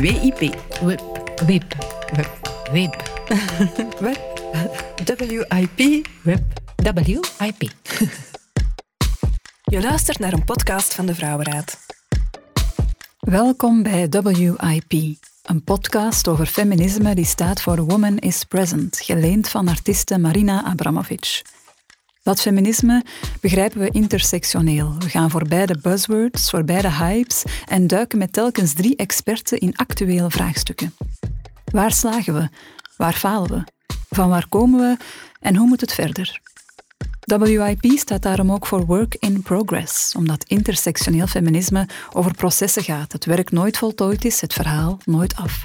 [0.01, 0.39] WIP.
[0.81, 1.01] Wip.
[1.45, 1.63] Wip.
[2.71, 2.95] Wip,
[3.99, 4.19] Wip.
[5.05, 6.43] Wip, WIP, Wip.
[7.37, 7.71] WIP.
[9.63, 11.77] Je luistert naar een podcast van de Vrouwenraad.
[13.19, 15.17] Welkom bij WIP,
[15.49, 21.41] een podcast over feminisme die staat voor Woman is Present, geleend van artiste Marina Abramovic.
[22.23, 23.03] Dat feminisme
[23.41, 24.95] begrijpen we intersectioneel.
[24.99, 29.75] We gaan voorbij de buzzwords, voorbij de hypes en duiken met telkens drie experten in
[29.75, 30.93] actuele vraagstukken.
[31.71, 32.49] Waar slagen we?
[32.97, 33.63] Waar falen we?
[34.09, 35.03] Van waar komen we?
[35.39, 36.41] En hoe moet het verder?
[37.37, 43.11] WIP staat daarom ook voor Work in Progress, omdat intersectioneel feminisme over processen gaat.
[43.11, 45.63] Het werk nooit voltooid is, het verhaal nooit af.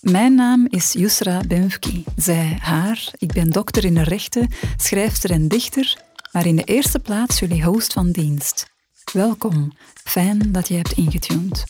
[0.00, 2.04] Mijn naam is Yusra Benfki.
[2.16, 3.10] Zij, haar.
[3.18, 5.96] Ik ben dokter in de rechten, schrijfster en dichter,
[6.32, 8.70] maar in de eerste plaats jullie host van dienst.
[9.12, 9.72] Welkom.
[9.94, 11.64] Fijn dat je hebt ingetuned.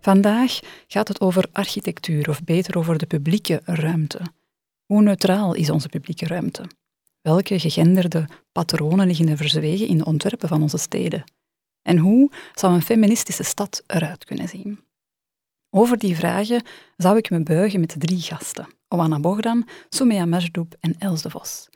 [0.00, 4.20] Vandaag gaat het over architectuur, of beter over de publieke ruimte.
[4.88, 6.64] Hoe neutraal is onze publieke ruimte?
[7.20, 11.24] Welke gegenderde patronen liggen er verzwegen in de ontwerpen van onze steden?
[11.82, 14.80] En hoe zou een feministische stad eruit kunnen zien?
[15.70, 16.62] Over die vragen
[16.96, 18.68] zou ik me buigen met drie gasten.
[18.88, 21.68] Oana Bogdan, Soumea Majdoub en Els de Vos.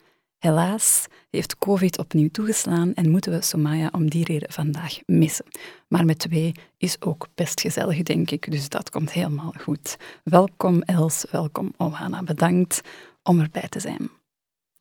[0.43, 5.45] Helaas heeft COVID opnieuw toegeslaan en moeten we Soumaya om die reden vandaag missen.
[5.87, 9.97] Maar met twee is ook best gezellig, denk ik, dus dat komt helemaal goed.
[10.23, 12.23] Welkom Els, welkom Oana.
[12.23, 12.81] Bedankt
[13.21, 14.09] om erbij te zijn.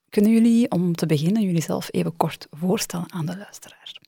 [0.09, 4.01] Kunnen jullie, om te beginnen, jullie zelf even kort voorstellen aan de luisteraar?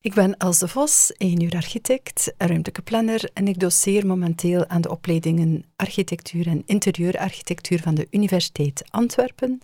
[0.00, 4.80] Ik ben Els de Vos, één uur architect, ruimtelijke planner en ik doseer momenteel aan
[4.80, 9.60] de opleidingen architectuur en interieurarchitectuur van de Universiteit Antwerpen.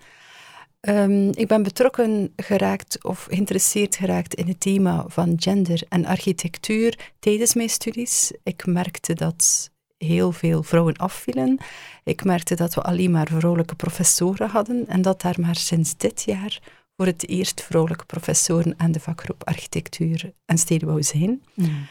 [0.81, 7.13] Um, ik ben betrokken geraakt of geïnteresseerd geraakt in het thema van gender en architectuur
[7.19, 8.33] tijdens mijn studies.
[8.43, 11.59] Ik merkte dat heel veel vrouwen afvielen.
[12.05, 16.23] Ik merkte dat we alleen maar vrouwelijke professoren hadden en dat daar maar sinds dit
[16.23, 16.61] jaar
[16.97, 21.43] voor het eerst vrouwelijke professoren aan de vakgroep architectuur en stedenbouw zijn.
[21.55, 21.87] Mm.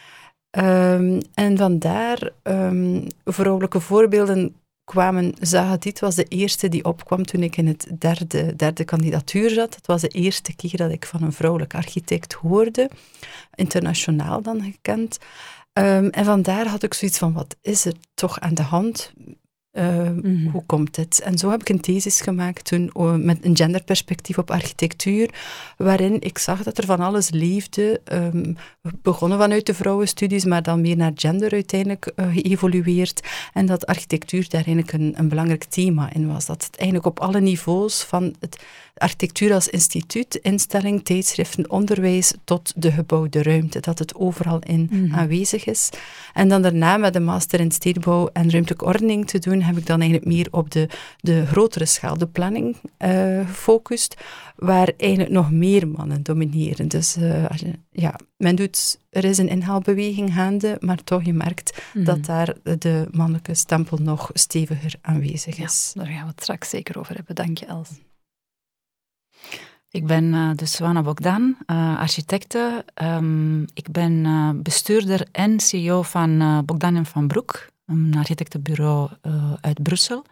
[0.57, 7.43] Um, en vandaar um, vrouwelijke voorbeelden kwamen, Zaha Dit was de eerste die opkwam toen
[7.43, 9.75] ik in het derde, derde kandidatuur zat.
[9.75, 12.89] Het was de eerste keer dat ik van een vrouwelijk architect hoorde,
[13.55, 15.17] internationaal dan gekend.
[15.73, 19.13] Um, en vandaar had ik zoiets van, wat is er toch aan de hand?
[19.77, 20.49] Uh, mm-hmm.
[20.51, 21.21] Hoe komt het?
[21.23, 25.29] En zo heb ik een thesis gemaakt toen uh, met een genderperspectief op architectuur,
[25.77, 28.01] waarin ik zag dat er van alles leefde.
[28.13, 33.27] Um, we begonnen vanuit de vrouwenstudies, maar dan meer naar gender uiteindelijk uh, geëvolueerd.
[33.53, 36.45] En dat architectuur daar eigenlijk een, een belangrijk thema in was.
[36.45, 38.63] Dat het eigenlijk op alle niveaus van het
[38.95, 45.13] architectuur als instituut, instelling, tijdschriften, onderwijs tot de gebouwde ruimte, dat het overal in mm-hmm.
[45.13, 45.89] aanwezig is.
[46.33, 49.85] En dan daarna met de master in stedenbouw en ruimtelijke ordening te doen, heb ik
[49.85, 50.89] dan eigenlijk meer op de,
[51.19, 54.15] de grotere schaal, de planning, uh, gefocust,
[54.55, 56.87] waar eigenlijk nog meer mannen domineren.
[56.87, 57.45] Dus uh,
[57.91, 62.03] ja, men doet, er is een inhaalbeweging gaande, maar toch je merkt mm.
[62.03, 65.91] dat daar de mannelijke stempel nog steviger aanwezig is.
[65.93, 67.35] Ja, daar gaan we het straks zeker over hebben.
[67.35, 67.89] Dank je, Els.
[69.95, 72.85] Ik ben uh, dus Swana Bogdan, uh, architecte.
[73.03, 79.09] Um, ik ben uh, bestuurder en CEO van Bogdan en Van Broek, een architectenbureau
[79.61, 80.25] uit Brussel.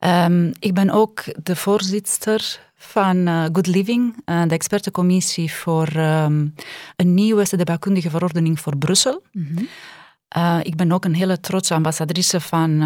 [0.00, 6.54] Um, ik ben ook de voorzitter van Good Living, de expertencommissie voor um,
[6.96, 9.22] een nieuwe stedenbouwkundige verordening voor Brussel.
[9.32, 10.60] Mm -hmm.
[10.62, 12.78] ik ben ook een hele trotse ambassadrice van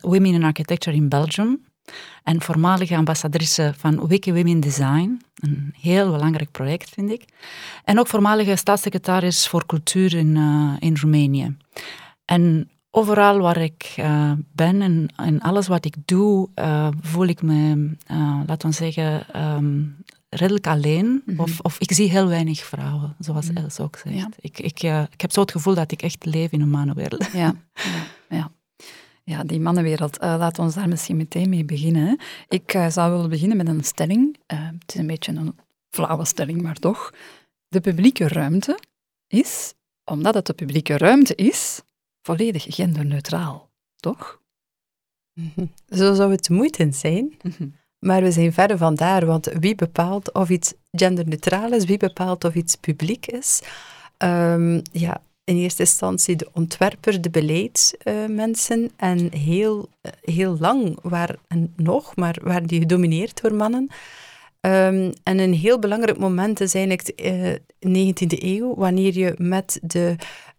[0.00, 1.66] Women in Architecture in Belgium
[2.22, 5.20] en voormalige ambassadrice van Wiki Women Design.
[5.34, 7.24] Een heel belangrijk project, vind ik.
[7.84, 11.56] En ook voormalige staatssecretaris voor cultuur in, uh, in Roemenië.
[12.24, 17.42] En overal waar ik uh, ben en, en, alles wat ik doe, uh, voel ik
[17.42, 17.90] me,
[18.46, 19.26] laten we zeggen,
[19.56, 19.96] um,
[20.28, 21.06] redelijk alleen.
[21.06, 21.40] Mm -hmm.
[21.40, 23.56] of, of, ik zie heel weinig vrouwen, zoals -hmm.
[23.56, 24.16] Els ook zegt.
[24.16, 24.28] Ja.
[24.40, 27.28] Ik, ik, ik heb zo het gevoel dat ik echt leef in een mannenwereld.
[27.32, 27.38] Ja,
[28.28, 28.36] ja.
[28.36, 28.50] ja.
[29.28, 30.22] Ja, die mannenwereld.
[30.22, 32.18] Uh, laten we ons daar misschien meteen mee beginnen.
[32.48, 34.36] Ik uh, zou willen beginnen met een stelling.
[34.52, 35.58] Uh, het is een beetje een
[35.90, 37.12] flauwe stelling, maar toch.
[37.68, 38.78] De publieke ruimte
[39.26, 41.82] is, omdat het de publieke ruimte is,
[42.22, 43.70] volledig genderneutraal.
[43.96, 44.40] Toch?
[45.88, 47.36] Zo zou het moeten zijn.
[47.42, 47.68] Mhm.
[47.98, 52.44] Maar we zijn verder van daar, want wie bepaalt of iets genderneutraal is, wie bepaalt
[52.44, 53.62] of iets publiek is?
[54.18, 58.90] Um, ja, in eerste instantie de ontwerper, de beleidsmensen.
[58.96, 59.88] en heel,
[60.20, 63.88] heel lang waren, en nog, maar waren die gedomineerd door mannen.
[64.60, 69.78] Ehm, en een heel belangrijk moment is eigenlijk uh, de 19e eeuw, wanneer je met
[69.82, 70.16] de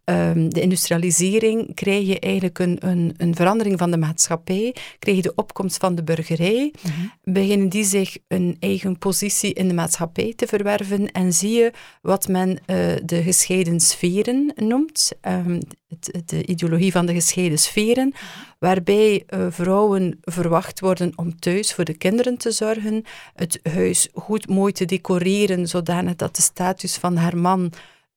[0.10, 5.24] Ehm, de industrialisering krijg je eigenlijk een, een, een, verandering van de maatschappij, krijg je
[5.24, 6.94] de opkomst van de burgerij, mhm.
[7.24, 11.12] beginnen die zich een eigen positie in de maatschappij te verwerven?
[11.12, 11.72] En zie je
[12.02, 12.56] wat men uh,
[13.04, 18.14] de gescheiden sferen noemt, um, het, de ideologie van de gescheiden sferen,
[18.60, 23.04] waarbij uh, vrouwen verwacht worden om thuis voor de kinderen te zorgen,
[23.36, 27.72] het huis goed mooi te decoreren, zodanig dat de status van haar man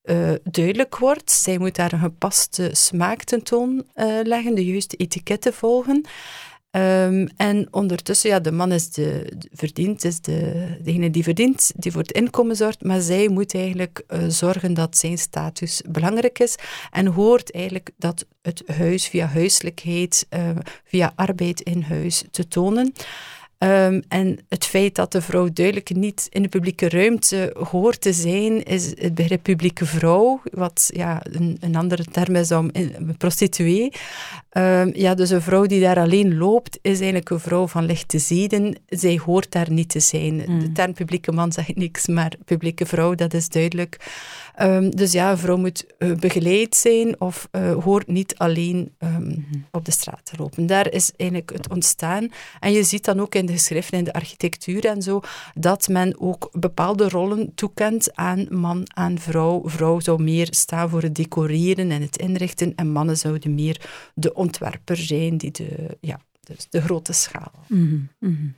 [0.05, 1.31] uh, duidelijk wordt.
[1.31, 6.05] Zij moet daar een gepaste smaak tentoon uh, leggen, de juiste etiketten volgen.
[6.77, 11.93] Um, en ondertussen, ja, de man is de, verdient, is de, degene die verdient, die
[11.93, 16.57] voor het inkomen zorgt, maar zij moet eigenlijk uh, zorgen dat zijn status belangrijk is
[16.91, 20.27] en hoort eigenlijk dat het huis via huiselijkheid,
[20.85, 22.93] via arbeid in huis te tonen.
[23.63, 28.13] Um, en het feit dat de vrouw duidelijk niet in de publieke ruimte hoort te
[28.13, 33.15] zijn, is het begrip publieke vrouw, wat ja, een, een andere term is om een
[33.19, 33.93] prostituee.
[34.53, 38.19] Um, ja, dus een vrouw die daar alleen loopt, is eigenlijk een vrouw van lichte
[38.19, 38.77] zeden.
[38.89, 40.39] Zij hoort daar niet te zijn.
[40.39, 40.75] De hmm.
[40.75, 43.97] term publieke man zegt niks, maar publieke vrouw, dat is duidelijk.
[44.61, 49.47] Um, dus ja, een vrouw moet uh, begeleid zijn of uh, hoort niet alleen um,
[49.71, 50.67] op de straat te lopen.
[50.67, 52.29] Daar is eigenlijk het ontstaan.
[52.61, 55.21] En je ziet dan ook in de geschriften, in de architectuur en zo,
[55.55, 59.63] dat men ook bepaalde rollen toekent aan man, aan vrouw.
[59.65, 63.81] Vrouw zou meer staan voor het decoreren en het inrichten en mannen zouden meer
[64.15, 67.53] de ontwerper zijn, die de, ja, dus de grote schaal.
[67.69, 68.55] Mm -hmm.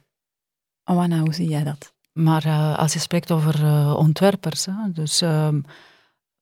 [1.20, 1.94] hoe zie jij dat?
[2.14, 5.49] Maar uh, als je spreekt over uh, ontwerpers, hè, dus uh,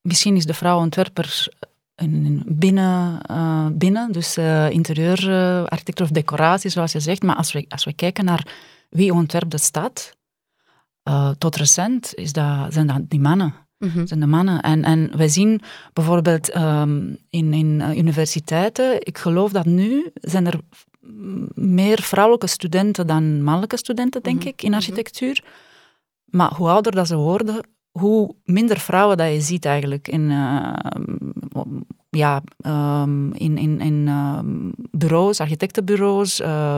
[0.00, 1.48] misschien is de vrouw ontwerper
[2.46, 4.38] binnen, uh, binnen, dus
[4.68, 7.22] interieurarchitect of decoratie, zoals je zegt.
[7.22, 8.46] Maar als we, als we kijken naar
[8.90, 10.16] wie ontwerpt de stad,
[11.38, 13.54] tot recent is dat, zijn dat die mannen.
[13.78, 14.60] Mm zijn de mannen.
[14.60, 15.60] En, en wij zien
[15.92, 20.60] bijvoorbeeld um, in, in universiteiten, ik geloof dat nu zijn er
[21.54, 24.48] meer vrouwelijke studenten dan mannelijke studenten, denk mhm.
[24.48, 24.78] ik, in mhm.
[24.78, 25.44] architectuur.
[26.24, 30.72] Maar hoe ouder dat ze worden, hoe minder vrouwen dat je ziet eigenlijk in, uh,
[32.10, 32.42] ja,
[33.02, 34.38] um, in, in, in uh,
[34.90, 36.76] bureaus, architectenbureaus, uh,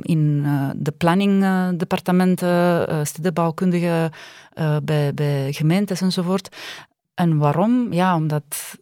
[0.00, 4.10] in uh, de planningdepartementen, stedenbouwkundige
[4.82, 6.56] bij, bij gemeentes enzovoort.
[7.14, 7.92] En waarom?
[7.92, 8.44] Ja, omdat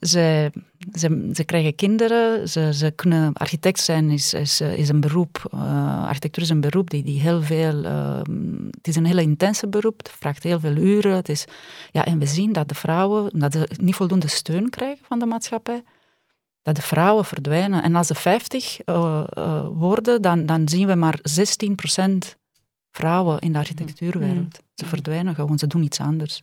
[0.00, 0.52] ze,
[0.92, 5.50] ze, ze krijgen kinderen, ze, ze kunnen architect zijn, is, is, is een beroep.
[5.54, 7.84] Uh, architectuur is een beroep die, die heel veel.
[7.84, 8.20] Uh,
[8.70, 11.14] het is een hele intense beroep, het vraagt heel veel uren.
[11.14, 11.44] Het is,
[11.90, 15.26] ja, en we zien dat de vrouwen dat ze niet voldoende steun krijgen van de
[15.26, 15.82] maatschappij.
[16.62, 17.82] Dat de vrouwen verdwijnen.
[17.82, 22.38] En als ze 50 uh, eh, worden, dan, dan zien we maar 16%
[22.90, 24.36] vrouwen in de architectuurwereld.
[24.36, 24.66] Mm.
[24.74, 26.42] Ze verdwijnen gewoon, ze doen iets anders.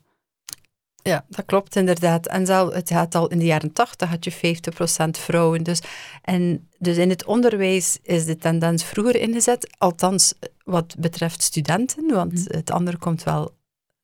[1.10, 2.28] Ja, dat klopt inderdaad.
[2.28, 5.64] En zelf, het gaat al in de jaren tachtig had je 50% vrouwen.
[5.64, 5.82] Dus,
[6.22, 10.34] en, dus in het onderwijs is de tendens vroeger ingezet, althans
[10.64, 12.58] wat betreft studenten, want mhm.
[12.58, 13.56] het andere komt wel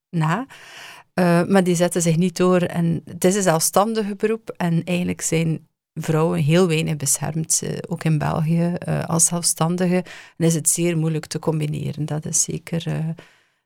[0.10, 0.46] na.
[1.19, 2.62] Uh, maar die zetten zich niet door.
[2.62, 8.04] En het is een zelfstandige beroep en eigenlijk zijn vrouwen heel weinig beschermd, uh, ook
[8.04, 10.04] in België, uh, als zelfstandige.
[10.38, 12.06] En is het zeer moeilijk te combineren.
[12.06, 13.16] Dat is zeker...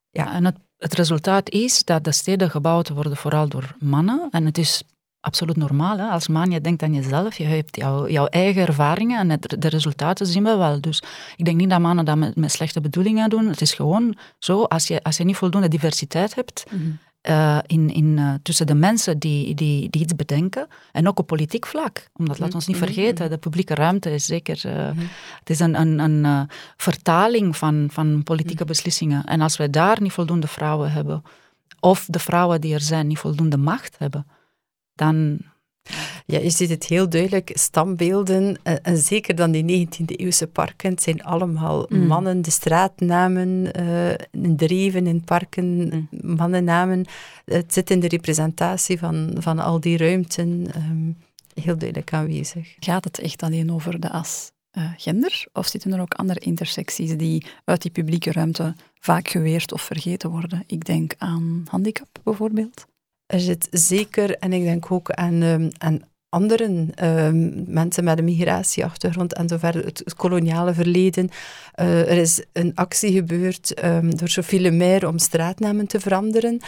[0.10, 0.34] ja.
[0.34, 4.28] En het het resultaat is dat de steden gebouwd worden vooral door mannen.
[4.32, 4.84] En het is
[5.20, 5.98] absoluut normaal.
[5.98, 6.08] Hè?
[6.08, 10.44] Als man, je denkt aan jezelf, je hebt jouw, eigen ervaringen en de resultaten zien
[10.44, 10.82] we wel.
[10.82, 11.04] Dus
[11.36, 13.48] ik denk niet dat mannen dat met, met slechte bedoelingen doen.
[13.48, 16.90] Het is gewoon zo, als je, als je niet voldoende diversiteit hebt, mhm.
[17.28, 21.28] Uh, in, in, uh, tussen de mensen die, die, die iets bedenken en ook op
[21.28, 22.10] politiek vlak.
[22.14, 23.34] Omdat, mm laat ons niet mhm, vergeten, mhm.
[23.34, 24.62] de publieke ruimte is zeker...
[24.66, 25.08] Uh, mm
[25.40, 28.72] Het is een, een, een vertaling van, van politieke mhm.
[28.72, 29.24] beslissingen.
[29.24, 31.24] En als wij daar niet voldoende vrouwen hebben,
[31.80, 34.28] of de vrouwen die er zijn niet voldoende macht hebben,
[34.94, 35.40] dan
[36.26, 41.02] ja, je ziet het heel duidelijk, stambeelden, eh, en zeker dan die 19e-eeuwse parken, het
[41.02, 42.08] zijn allemaal mm.
[42.08, 46.36] mannen, de straatnamen, uh, in dreven, in parken, mm.
[46.36, 47.06] mannennamen.
[47.46, 51.18] Het zit in de representatie van, van al die ruimten um,
[51.62, 52.76] heel duidelijk aanwezig.
[52.80, 57.18] Gaat het echt alleen over de as uh, gender, of zitten er ook andere intersecties
[57.18, 60.64] die uit die publieke ruimte vaak geweerd of vergeten worden?
[60.68, 62.88] Ik denk aan handicap bijvoorbeeld.
[63.30, 68.24] Er zit zeker, en ik denk ook aan, um, aan anderen, um, mensen met een
[68.24, 71.30] migratieachtergrond en zover het, het koloniale verleden.
[71.80, 76.60] Uh, er is een actie gebeurd um, door Sophie Lemaire om straatnamen te veranderen.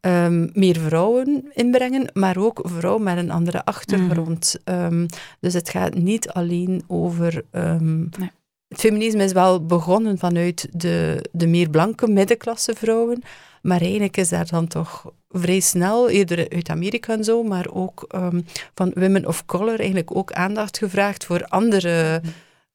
[0.00, 4.56] ehm, meer vrouwen inbrengen, maar ook vrouwen met een andere achtergrond.
[4.64, 5.06] Ehm,
[5.40, 7.42] dus het gaat niet alleen over.
[7.50, 8.30] ehm, Nee.
[8.68, 13.22] Het feminisme is wel begonnen vanuit de, de meer blanke middenklasse vrouwen,
[13.62, 18.04] maar eigenlijk is daar dan toch vrij snel, eerder uit Amerika en zo, maar ook
[18.08, 18.40] ehm,
[18.74, 22.22] van women of color, eigenlijk ook aandacht gevraagd voor andere,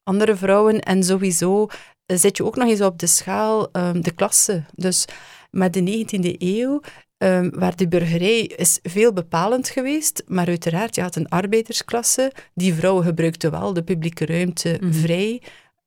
[0.04, 0.80] andere vrouwen.
[0.80, 1.68] En sowieso
[2.06, 4.64] eh, zit je ook nog eens op de schaal ehm, de klasse.
[4.76, 5.06] Dus
[5.52, 6.82] met de 19e eeuw,
[7.18, 12.74] ehm, waar de burgerij is veel bepalend geweest, maar uiteraard, je had een arbeidersklasse, die
[12.74, 14.94] vrouwen gebruikten wel de publieke ruimte Mhm.
[14.94, 15.42] vrij.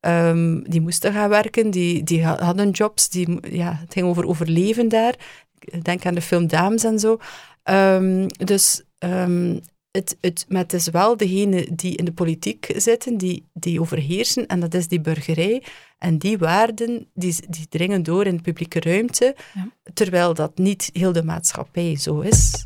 [0.07, 4.25] Ehm, die moesten gaan werken, die, die ha- hadden jobs, die, ja, het ging over
[4.27, 5.15] overleven daar.
[5.59, 7.17] Ik Denk aan de film Dames en zo.
[7.63, 9.59] Ehm, dus ehm,
[9.91, 14.45] het, het, maar het is wel degene die in de politiek zitten, die, die overheersen,
[14.47, 15.63] en dat is die burgerij.
[15.97, 19.67] En die waarden, die, die dringen door in de publieke ruimte, Ja.
[19.93, 22.63] terwijl dat niet heel de maatschappij zo is.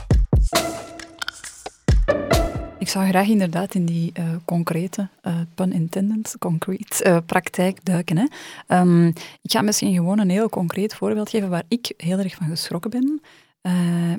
[2.82, 8.18] Ik zou graag inderdaad in die eh, concrete, eh, pun intended, concrete eh, praktijk duiken.
[8.18, 8.26] Hè.
[8.68, 9.08] Ehm,
[9.42, 12.90] ik ga misschien gewoon een heel concreet voorbeeld geven waar ik heel erg van geschrokken
[12.90, 13.22] ben.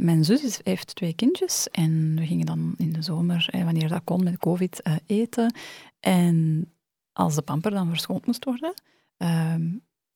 [0.00, 4.24] Mijn zus heeft twee kindjes en we gingen dan in de zomer, wanneer dat kon
[4.24, 5.54] met covid, eten.
[6.00, 6.66] En
[7.12, 8.74] als de pamper dan verschoond moest worden,
[9.16, 9.62] ehm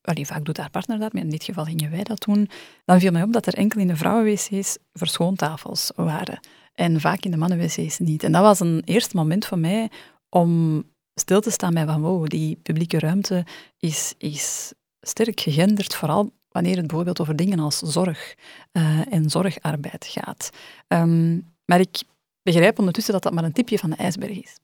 [0.07, 2.51] allee, vaak doet haar partner dat, maar in dit geval gingen wij dat doen,
[2.85, 6.41] dan viel mij op dat er enkel in de vrouwenwc's verschoontafels waren.
[6.77, 8.23] En vaak in de mannenwc's niet.
[8.23, 9.91] En dat was een eerste moment voor mij
[10.29, 10.83] om
[11.15, 13.45] stil te staan bij van wow, die publieke ruimte
[13.79, 18.35] is, is sterk gegenderd, vooral wanneer het bijvoorbeeld over dingen als zorg
[18.73, 20.51] eh, en zorgarbeid gaat.
[20.89, 22.03] Ehm, maar ik
[22.43, 24.57] begrijp ondertussen dat dat maar een tipje van de ijsberg is.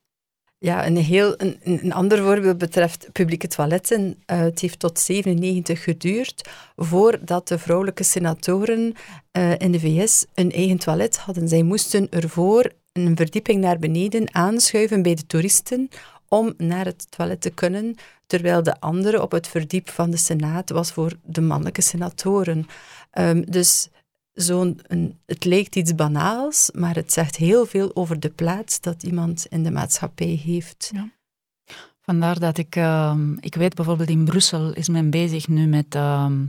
[0.62, 4.22] Ja, een, heel, een, een ander voorbeeld betreft publieke toiletten.
[4.26, 8.94] Eh, het heeft tot 97 geduurd voordat de vrouwelijke senatoren
[9.30, 11.48] eh, in de VS een eigen toilet hadden.
[11.48, 15.88] Zij moesten ervoor een verdieping naar beneden aanschuiven bij de toeristen
[16.28, 17.94] om naar het toilet te kunnen,
[18.26, 22.66] terwijl de andere op het verdiep van de Senaat was voor de mannelijke senatoren.
[23.10, 23.88] Ehm, dus
[24.32, 29.02] zo'n, een- het lijkt iets banaals, maar het zegt heel veel over de plaats dat
[29.02, 30.90] iemand in de maatschappij heeft.
[32.00, 36.44] Vandaar dat ik, ehm, ik weet bijvoorbeeld in Brussel is men bezig nu met, ehm,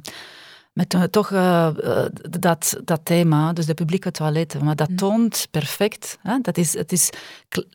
[0.73, 2.05] met eh, toch eh, eh,
[2.39, 4.63] dat, dat thema, dus de publieke toiletten.
[4.65, 4.95] Maar dat Mm.
[4.95, 6.39] toont perfect, hè?
[6.41, 7.09] Dat is, het is,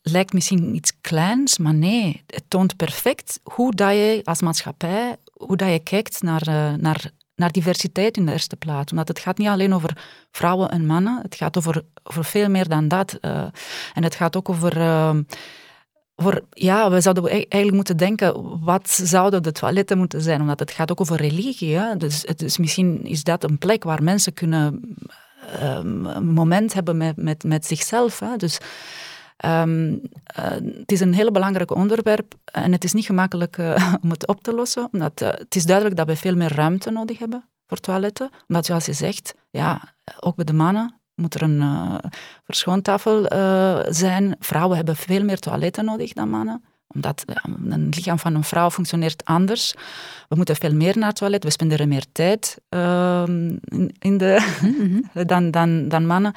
[0.03, 5.57] lijkt misschien iets kleins, maar nee, het toont perfect hoe dat je als maatschappij, hoe
[5.57, 8.91] dat je kijkt naar, naar, naar diversiteit in de eerste plaats.
[8.91, 9.97] Omdat het gaat niet alleen over
[10.31, 13.13] vrouwen en mannen, het gaat over, over veel meer dan dat.
[13.21, 13.45] eh.
[13.95, 14.81] en het gaat ook over...
[14.81, 15.23] ehm,
[16.17, 20.41] voor, ja, we zouden e- eigenlijk moeten denken, wat zouden de toiletten moeten zijn?
[20.41, 21.77] Omdat het gaat ook over religie.
[21.77, 21.97] Hè?
[21.97, 24.97] Dus, is, misschien is dat een plek waar mensen kunnen
[25.61, 28.19] ehm, een moment hebben met, met, met zichzelf.
[28.19, 28.37] Hè?
[28.37, 28.59] Dus
[29.39, 30.45] ehm, eh,
[30.79, 34.43] het is een heel belangrijk onderwerp en het is niet gemakkelijk eh, om het op
[34.43, 34.89] te lossen.
[34.93, 38.31] Omdat, eh, het is duidelijk dat we veel meer ruimte nodig hebben voor toiletten.
[38.49, 42.01] Omdat, zoals je zegt, ja, ook bij de mannen moet er een
[42.45, 43.27] verschoontafel
[43.93, 44.37] zijn.
[44.39, 46.65] Vrouwen hebben veel meer toiletten nodig dan mannen.
[46.95, 49.75] Omdat ja, een lichaam van een vrouw functioneert anders.
[50.29, 51.45] We moeten veel meer naar het toilet.
[51.45, 54.57] We spenderen meer tijd ehm, in, in de,
[55.27, 56.33] dan, dan, dan mannen.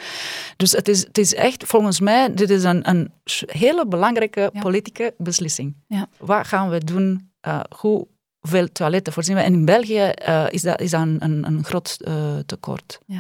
[0.58, 3.12] Dus het is, het is echt, volgens mij, dit is een, een
[3.46, 4.62] hele belangrijke Ja.
[4.62, 5.76] politieke beslissing.
[5.88, 6.08] Ja.
[6.18, 7.30] Wat gaan we doen?
[7.42, 9.42] eh hoeveel toiletten voorzien we?
[9.42, 13.00] En in België eh, is, dat, is dat een, een, een groot eh, tekort.
[13.08, 13.16] Ik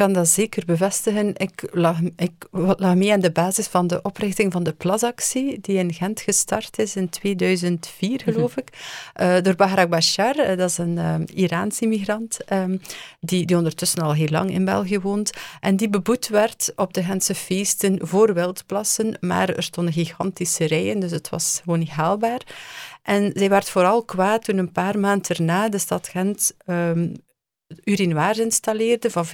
[0.00, 1.32] kan dat zeker bevestigen.
[1.36, 5.78] Ik lag, ik lag mee aan de basis van de oprichting van de Plazactie, die
[5.78, 8.68] in Gent gestart is in 2004, geloof ik,
[9.14, 10.36] eh, door Bahrak Bashar.
[10.36, 12.76] Eh, dat is een eh, Iraanse immigrant, ehm,
[13.20, 15.32] die, die ondertussen al heel lang in België woont.
[15.60, 21.00] En die beboet werd op de Gentse feesten voor wildplassen, maar er stonden gigantische rijen,
[21.00, 22.40] dus het was gewoon niet haalbaar.
[23.02, 27.08] En zij werd vooral kwaad toen een paar maanden erna de stad Gent ehm,
[27.84, 29.32] urinoirs installeerde van 15.000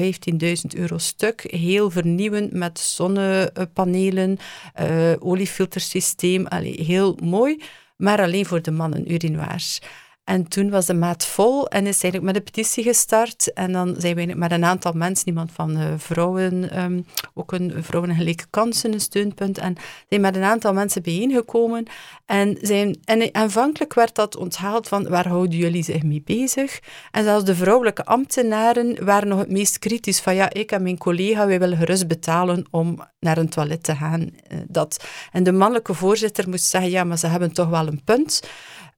[0.76, 1.40] euro stuk.
[1.50, 4.38] Heel vernieuwend met zonnepanelen,
[4.74, 6.46] eh oliefiltersysteem.
[6.46, 7.62] Allee, heel mooi,
[7.96, 9.80] maar alleen voor de mannen urinoirs.
[10.26, 13.52] En toen was de maat vol en is eigenlijk met een petitie gestart.
[13.52, 17.00] En dan zijn we met een aantal mensen, iemand van eh, vrouwen, ehm,
[17.34, 19.58] ook een vrouwen en gelijke kansen, een steunpunt.
[19.58, 19.76] En
[20.08, 21.86] zijn met een aantal mensen bijeengekomen.
[22.24, 26.80] En, zijn, en aanvankelijk werd dat onthaald van waar houden jullie zich mee bezig?
[27.10, 30.98] En zelfs de vrouwelijke ambtenaren waren nog het meest kritisch van ja, ik en mijn
[30.98, 34.20] collega, wij willen gerust betalen om naar een toilet te gaan.
[34.20, 35.04] Eh, dat.
[35.32, 38.40] En de mannelijke voorzitter moest zeggen, ja, maar ze hebben toch wel een punt.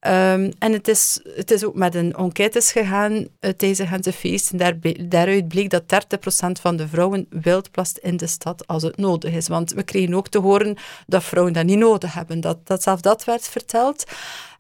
[0.01, 4.13] Ehm, en het is het is ook met een enquêtes gegaan uh, tijdens de Gentse
[4.13, 4.59] feesten.
[4.59, 9.33] Daar, daaruit bleek dat 30% van de vrouwen wildplast in de stad als het nodig
[9.33, 9.49] is.
[9.49, 10.77] Want we kregen ook te horen
[11.07, 12.41] dat vrouwen dat niet nodig hebben.
[12.41, 14.05] Dat, dat zelfs dat werd verteld.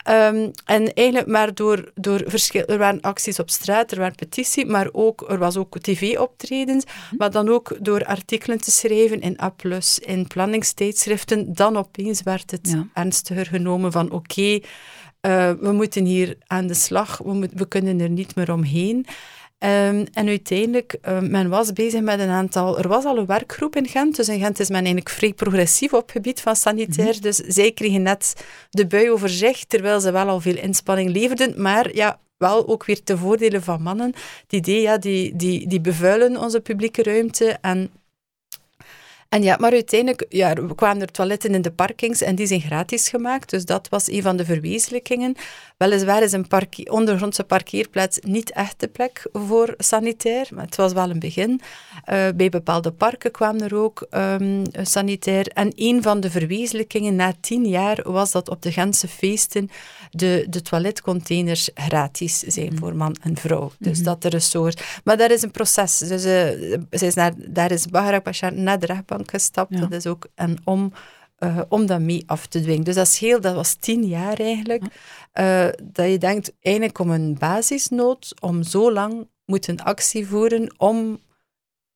[0.08, 4.66] Um, en eigenlijk maar door, door verschil, er waren acties op straat, er waren petitie,
[4.66, 7.16] maar ook, er was ook tv-optredens, mhm.
[7.16, 9.54] maar dan ook door artikelen te schrijven in A+,
[10.00, 14.62] in planningstijdschriften, dan opeens werd het ernstiger genomen van oké, okay,
[15.28, 19.06] uh, we moeten hier aan de slag, we, moet, we kunnen er niet meer omheen.
[19.60, 22.78] Um, en uiteindelijk, um, men was bezig met een aantal...
[22.78, 25.92] Er was al een werkgroep in Gent, dus in Gent is men eigenlijk vrij progressief
[25.92, 27.14] op het gebied van sanitair.
[27.14, 31.10] Mm Dus zij kregen net de bui over zich, terwijl ze wel al veel inspanning
[31.10, 31.62] leverden.
[31.62, 34.12] Maar ja, wel ook weer te voordelen van mannen.
[34.46, 37.90] Die idee, ja, die, die, die bevuilen onze publieke ruimte en
[39.28, 43.08] en ja, maar uiteindelijk ja, kwamen er toiletten in de parkings en die zijn gratis
[43.08, 43.50] gemaakt.
[43.50, 45.34] Dus dat was een van de verwezenlijkingen.
[45.76, 50.92] Weliswaar is een parkie, ondergrondse parkeerplaats niet echt de plek voor sanitair, maar het was
[50.92, 51.50] wel een begin.
[51.50, 55.46] Uh, bij bepaalde parken kwamen er ook um, sanitair.
[55.46, 59.70] En een van de verwezenlijkingen na tien jaar was dat op de Gentse feesten
[60.10, 63.72] de, de toiletcontainers gratis zijn voor man en vrouw.
[63.78, 64.06] Dus mhm.
[64.06, 64.82] dat er een soort...
[65.04, 65.98] Maar dat is een proces.
[65.98, 69.80] Dus uh, is naar, daar is Baharak Bashar naar de rechtbank gestapt.
[69.80, 70.92] Dat is ook een om...
[71.44, 72.84] Uh, om dat mee af te dwingen.
[72.84, 74.82] Dus dat, is heel, dat was tien jaar eigenlijk.
[75.34, 81.20] Uh, dat je denkt, eigenlijk om een basisnood, om zo lang moeten actie voeren om,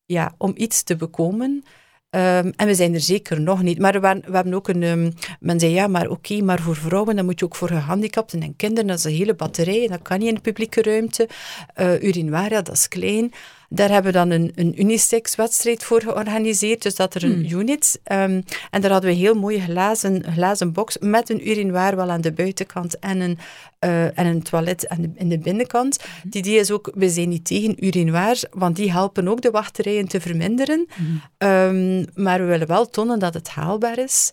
[0.05, 1.65] ja, om iets te bekomen.
[2.11, 3.79] Um, en we zijn er zeker nog niet.
[3.79, 4.83] Maar we, we hebben ook een...
[4.83, 7.69] Um, men zei, ja, maar oké, okay, maar voor vrouwen, dan moet je ook voor
[7.69, 11.29] gehandicapten en kinderen, dat is een hele batterij, dat kan niet in de publieke ruimte.
[11.77, 13.33] Uh, urinoria, dat is klein.
[13.75, 17.61] Daar hebben we dan een, een unisex-wedstrijd voor georganiseerd, dus dat er een hmm.
[17.61, 18.01] unit.
[18.13, 22.11] Um, en daar hadden we een heel mooie glazen, glazen box met een urinoir wel
[22.11, 23.39] aan de buitenkant en een,
[23.85, 26.03] uh, en een toilet aan de, in de binnenkant.
[26.03, 26.31] Hmm.
[26.31, 30.09] Die idee is ook, we zijn niet tegen urinoirs, want die helpen ook de wachterijen
[30.09, 30.87] te verminderen.
[30.95, 31.23] Hmm.
[31.49, 34.31] Um, maar we willen wel tonen dat het haalbaar is.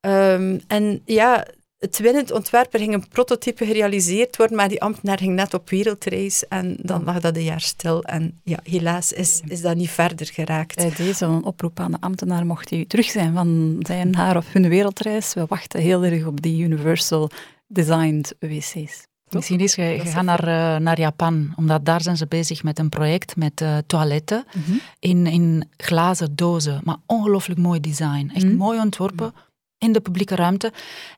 [0.00, 1.46] Um, en ja,
[1.78, 6.48] het winnend ontwerper ging een prototype gerealiseerd worden, maar die ambtenaar ging net op wereldreis
[6.48, 8.02] en dan lag dat een jaar stil.
[8.02, 10.76] En ja, helaas is, is dat niet verder geraakt.
[10.76, 14.52] Bij deze een oproep aan de ambtenaar mocht hij terug zijn van zijn, haar of
[14.52, 15.34] hun wereldreis.
[15.34, 17.30] We wachten heel erg op die universal
[17.66, 19.06] designed wc's.
[19.28, 22.88] Misschien is je, gaat naar, uh, naar Japan, omdat daar zijn ze bezig met een
[22.88, 24.76] project met uh, toiletten mhm.
[24.98, 26.80] in, in glazen dozen.
[26.84, 28.30] Maar ongelooflijk mooi design.
[28.34, 28.56] Echt mhm.
[28.56, 29.32] mooi ontworpen
[29.78, 30.72] in de publieke ruimte.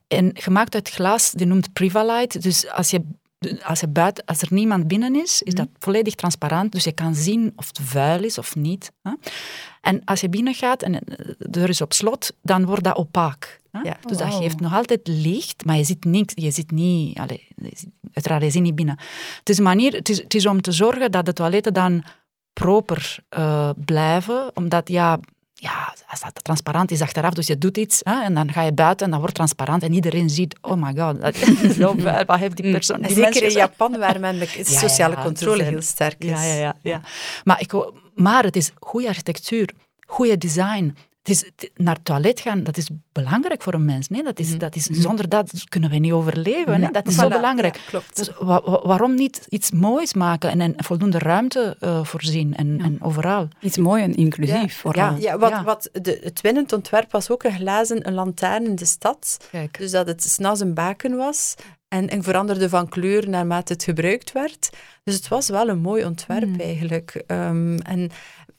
[0.07, 2.39] En gemaakt uit glas, die noemt Privalite.
[2.39, 3.01] Dus als je
[3.63, 5.75] als, je buiten, als er niemand binnen is, is dat mhm.
[5.79, 6.71] volledig transparant.
[6.71, 8.91] Dus je kan zien of het vuil is of niet.
[9.01, 9.11] Hè?
[9.81, 13.59] En als je binnen gaat en de deur is op slot, dan wordt dat opaak.
[13.83, 13.97] Ja?
[14.07, 16.33] Dus dat geeft nog altijd licht, maar je ziet niks.
[16.35, 17.17] Je zit niet...
[17.17, 17.41] Allez,
[18.13, 18.97] uiteraard, je zit niet binnen.
[19.39, 19.93] Het is een manier...
[19.93, 22.03] Het is, het is om te zorgen dat de toiletten dan
[22.53, 24.51] proper uh, blijven.
[24.53, 25.19] Omdat, ja
[25.61, 28.73] ja, als dat transparant is achteraf, dus je doet iets hè, en dan ga je
[28.73, 32.39] buiten en dan wordt transparant en iedereen ziet, oh my god, dat is zo wat
[32.39, 33.01] heeft die persoon...
[33.01, 36.29] Die Zeker in Japan, waar men de sociale controle heel sterk is.
[36.29, 37.01] Ja, ja, ja, ja.
[37.43, 37.73] Maar, ik,
[38.15, 39.69] maar het is goede architectuur,
[40.05, 44.07] goede design, het is, naar het toilet gaan, dat is belangrijk voor een mens.
[44.07, 44.23] Nee?
[44.23, 44.57] Dat is, mhm.
[44.57, 45.01] dat is, mhm.
[45.01, 46.79] zonder dat kunnen we niet overleven.
[46.79, 46.91] Nee?
[46.91, 47.81] Dat is zo belangrijk.
[47.87, 48.15] klopt.
[48.15, 48.29] Dus
[48.83, 53.47] waarom niet iets moois maken en, en voldoende ruimte uh, voorzien en, en, overal?
[53.59, 55.15] Iets mooi en inclusief vooral.
[55.15, 58.85] Ja, wat, wat de, het winnend ontwerp was ook een glazen een lantaarn in de
[58.85, 59.37] stad.
[59.51, 59.77] Kijk.
[59.77, 61.55] Dus dat het s'nachts een baken was.
[61.87, 64.69] En, en, veranderde van kleur naarmate het gebruikt werd.
[65.03, 66.59] Dus het was wel een mooi ontwerp mm.
[66.59, 67.23] eigenlijk.
[67.27, 68.09] Um, en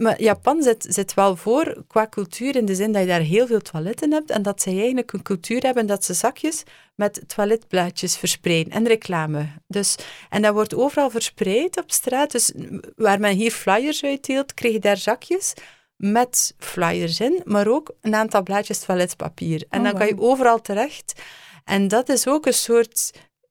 [0.00, 3.46] maar Japan zit, zit wel voor qua cultuur in de zin dat je daar heel
[3.46, 6.62] veel toiletten hebt en dat zij eigenlijk een cultuur hebben dat ze zakjes
[6.94, 9.46] met toiletblaadjes verspreiden en reclame.
[9.66, 9.96] Dus,
[10.28, 12.30] en dat wordt overal verspreid op straat.
[12.30, 12.52] Dus
[12.96, 15.54] waar men hier flyers uitdeelt, krijg je daar zakjes
[15.96, 19.64] met flyers in, maar ook een aantal blaadjes toiletpapier.
[19.68, 21.22] En oh, dan kan je overal terecht.
[21.64, 23.10] En dat is ook een soort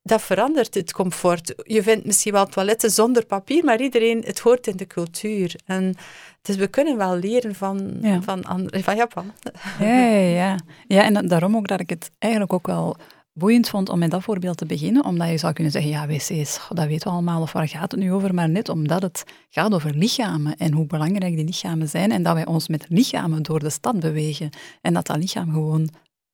[0.09, 1.53] dat verandert het comfort.
[1.63, 5.55] Je vindt misschien wel toiletten zonder papier, maar iedereen, het hoort in de cultuur.
[5.65, 5.95] En
[6.41, 9.31] dus we kunnen wel leren van, van, van Japan.
[9.79, 10.59] Ja, ja, ja.
[10.87, 12.97] ja, en daarom ook dat ik het eigenlijk ook wel
[13.33, 16.59] boeiend vond om met dat voorbeeld te beginnen, omdat je zou kunnen zeggen, ja, wc's,
[16.69, 18.33] dat weten we allemaal, of waar gaat het nu over?
[18.33, 22.33] Maar net omdat het gaat over lichamen en hoe belangrijk die lichamen zijn en dat
[22.33, 24.49] wij ons met lichamen door de stad bewegen
[24.81, 25.89] en dat dat lichaam gewoon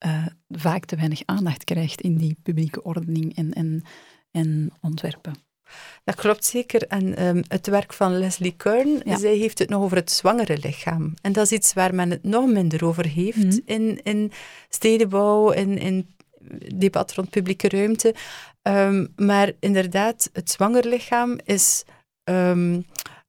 [0.05, 3.83] uh, vaak te weinig aandacht krijgt in die publieke ordening en, en,
[4.31, 5.33] en ontwerpen.
[6.03, 6.87] Dat klopt zeker.
[6.87, 11.13] En um, het werk van Leslie Kern, zij heeft het nog over het zwangere lichaam.
[11.21, 13.61] En dat is iets waar men het nog minder over heeft mm.
[13.65, 14.31] in, in
[14.69, 16.15] stedenbouw, in, in
[16.75, 18.15] debat rond publieke ruimte.
[18.61, 21.83] Ehm, maar inderdaad, het zwanger lichaam is...
[22.23, 22.81] ehm,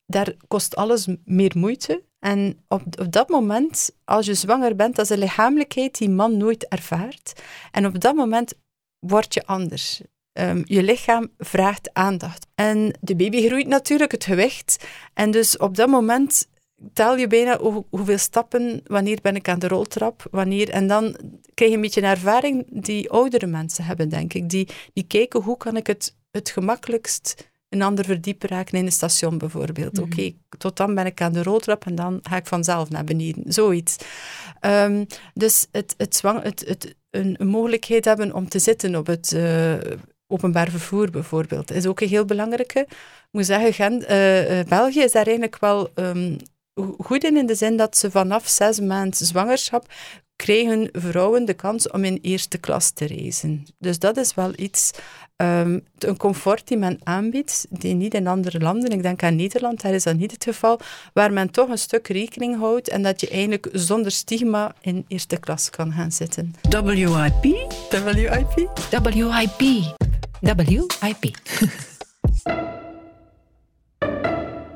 [0.06, 2.02] daar kost alles meer moeite.
[2.26, 6.36] En op, op dat moment, als je zwanger bent, dat is een lichamelijkheid die man
[6.36, 7.32] nooit ervaart.
[7.70, 8.54] En op dat moment
[8.98, 10.00] word je anders.
[10.32, 12.46] Ehm, je lichaam vraagt aandacht.
[12.54, 14.86] En de baby groeit natuurlijk, het gewicht.
[15.14, 16.48] En dus op dat moment
[16.92, 20.70] tel je bijna hoe- hoeveel stappen, wanneer ben ik aan de roltrap, wanneer...
[20.70, 21.16] En dan
[21.54, 24.48] krijg je een beetje een ervaring die oudere mensen hebben, denk ik.
[24.50, 28.92] Die, die kijken, hoe kan ik het, het gemakkelijkst een ander verdiepen raken in een
[28.92, 29.98] station bijvoorbeeld.
[29.98, 33.52] Oké, tot dan ben ik aan de roltrap en dan ga ik vanzelf naar beneden.
[33.52, 33.96] Zoiets.
[34.60, 39.06] Ehm, dus het, het, zwang, het, het, een, een mogelijkheid hebben om te zitten op
[39.06, 39.74] het eh,
[40.26, 42.80] openbaar vervoer bijvoorbeeld, is ook een heel belangrijke.
[42.80, 46.36] Ik moet zeggen, Gent, eh, eh, België is daar eigenlijk wel ehm,
[46.74, 49.86] go- goed in, in de zin dat ze vanaf zes maanden zwangerschap
[50.36, 53.66] krijgen vrouwen de kans om in eerste klas te reizen.
[53.78, 54.90] Dus dat is wel iets,
[55.36, 59.82] ehm, een comfort die men aanbiedt, die niet in andere landen, ik denk aan Nederland,
[59.82, 60.80] daar is dat niet het geval,
[61.12, 65.36] waar men toch een stuk rekening houdt en dat je eigenlijk zonder stigma in eerste
[65.36, 66.54] klas kan gaan zitten.
[66.70, 67.42] WIP?
[67.90, 68.78] WIP?
[68.90, 69.58] WIP.
[71.00, 71.34] WIP.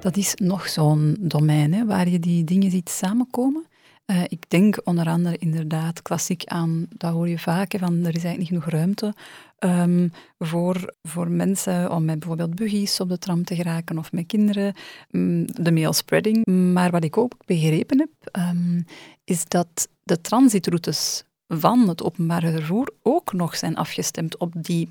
[0.00, 3.66] Dat is nog zo'n domein hè, waar je die dingen ziet samenkomen.
[4.10, 8.24] Eh, ik denk onder andere inderdaad klassiek aan, dat hoor je vaak, van er is
[8.24, 9.14] eigenlijk niet genoeg ruimte
[9.58, 14.26] ehm, voor, voor mensen om met bijvoorbeeld buggies op de tram te geraken of met
[14.26, 14.74] kinderen,
[15.10, 16.46] mm, de mail spreading.
[16.46, 18.80] Maar wat ik ook begrepen heb, ehm,
[19.24, 24.88] is dat de transitroutes van het openbare vervoer ook nog zijn afgestemd op die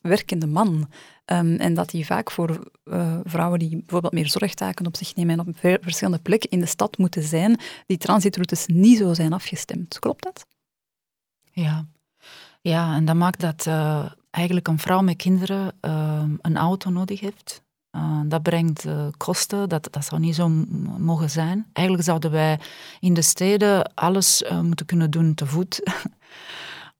[0.00, 0.88] werkende man.
[1.24, 5.38] Ehm, en dat die vaak voor eh, vrouwen die bijvoorbeeld meer zorgtaken op zich nemen
[5.38, 9.32] en op ver- verschillende plekken in de stad moeten zijn, die transitroutes niet zo zijn
[9.32, 9.98] afgestemd.
[9.98, 10.46] Klopt dat?
[11.52, 11.86] Ja.
[12.60, 17.20] ja, en dat maakt dat eh, eigenlijk een vrouw met kinderen eh, een auto nodig
[17.20, 17.62] heeft.
[17.90, 20.48] Eh, dat brengt kosten, dat, dat zou niet zo
[20.98, 21.66] mogen zijn.
[21.72, 22.60] Eigenlijk zouden wij
[23.00, 25.80] in de steden alles moeten kunnen doen te voet.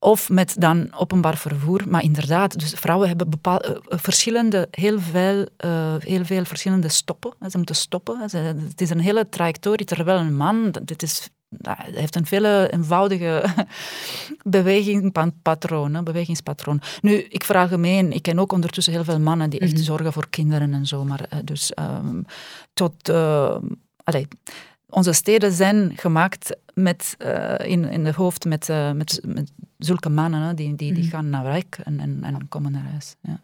[0.03, 1.81] Of met dan openbaar vervoer.
[1.87, 7.33] Maar inderdaad, dus vrouwen hebben bepaal, eh, verschillende, heel veel, eh, heel veel verschillende stoppen.
[7.49, 8.29] Ze moeten stoppen.
[8.29, 8.37] Ze-
[8.67, 12.65] Het is een hele trajectorie, terwijl een man, dit is, nou, hij heeft een veel
[12.65, 13.43] eenvoudige
[14.43, 16.81] bewegingspatroon, bewegingspatroon.
[17.01, 20.29] Nu, ik vraag gemeen, ik ken ook ondertussen heel veel mannen die echt zorgen voor
[20.29, 21.03] kinderen en zo.
[21.03, 22.21] Maar eh, dus ehm,
[22.73, 23.09] tot...
[23.09, 23.55] eh,
[24.03, 24.27] allee,
[24.93, 30.09] onze steden zijn gemaakt met, eh, in, in de hoofd met, eh, met, met zulke
[30.09, 33.15] mannen hè, die, die, die gaan naar werk en, en, en komen naar huis.
[33.21, 33.39] Ja.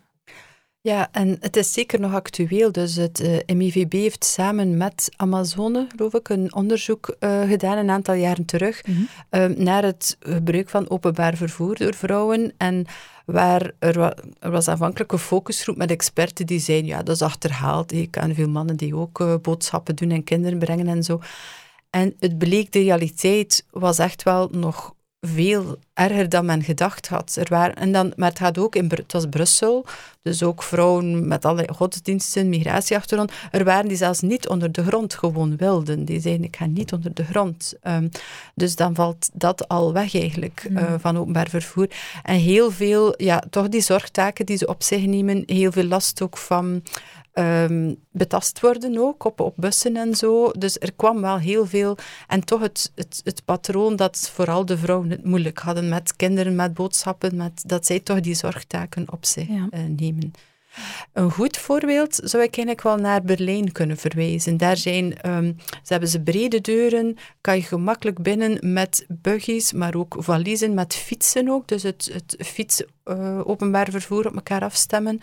[0.81, 2.71] Ja, en het is zeker nog actueel.
[2.71, 7.15] Dus het eh, MIVB heeft samen met Amazone, geloof ik, een onderzoek
[7.47, 8.81] gedaan een aantal jaren terug
[9.29, 12.53] eh, naar het gebruik van openbaar vervoer door vrouwen.
[12.57, 12.85] En
[13.31, 17.91] waar er, wa- was aanvankelijk een focusgroep met experten die zeiden, ja, dat is achterhaald.
[17.91, 21.19] Ik ken veel mannen die ook eh, boodschappen doen en kinderen brengen en zo.
[21.89, 27.35] En het bleek, de realiteit was echt wel nog veel erger dan men gedacht had.
[27.39, 29.85] Er waren, en dan, maar het gaat ook in het was Brussel,
[30.21, 33.31] dus ook vrouwen met allerlei godsdiensten, migratieachtergrond.
[33.51, 36.05] Er waren die zelfs niet onder de grond gewoon wilden.
[36.05, 37.73] Die zeiden, ik ga niet onder de grond.
[37.81, 38.07] Ehm,
[38.55, 41.87] dus dan valt dat al weg eigenlijk eh, van openbaar vervoer.
[42.23, 46.21] En heel veel, ja, toch die zorgtaken die ze op zich nemen, heel veel last
[46.21, 46.83] ook van
[47.39, 50.51] ehm, betast worden ook, op, op bussen en zo.
[50.51, 51.97] Dus er kwam wel heel veel.
[52.27, 56.55] En toch het, het, het patroon dat vooral de vrouwen het moeilijk hadden met kinderen,
[56.55, 59.67] met boodschappen, met, dat zij toch die zorgtaken op zich Ja.
[59.71, 60.31] eh, nemen.
[61.13, 64.57] Een goed voorbeeld zou ik eigenlijk wel naar Berlijn kunnen verwijzen.
[64.57, 69.95] Daar zijn, ehm, ze hebben ze brede deuren, kan je gemakkelijk binnen met buggies, maar
[69.95, 71.67] ook valiezen, met fietsen ook.
[71.67, 72.83] Dus het, het fiets,
[73.43, 75.19] openbaar vervoer op elkaar afstemmen.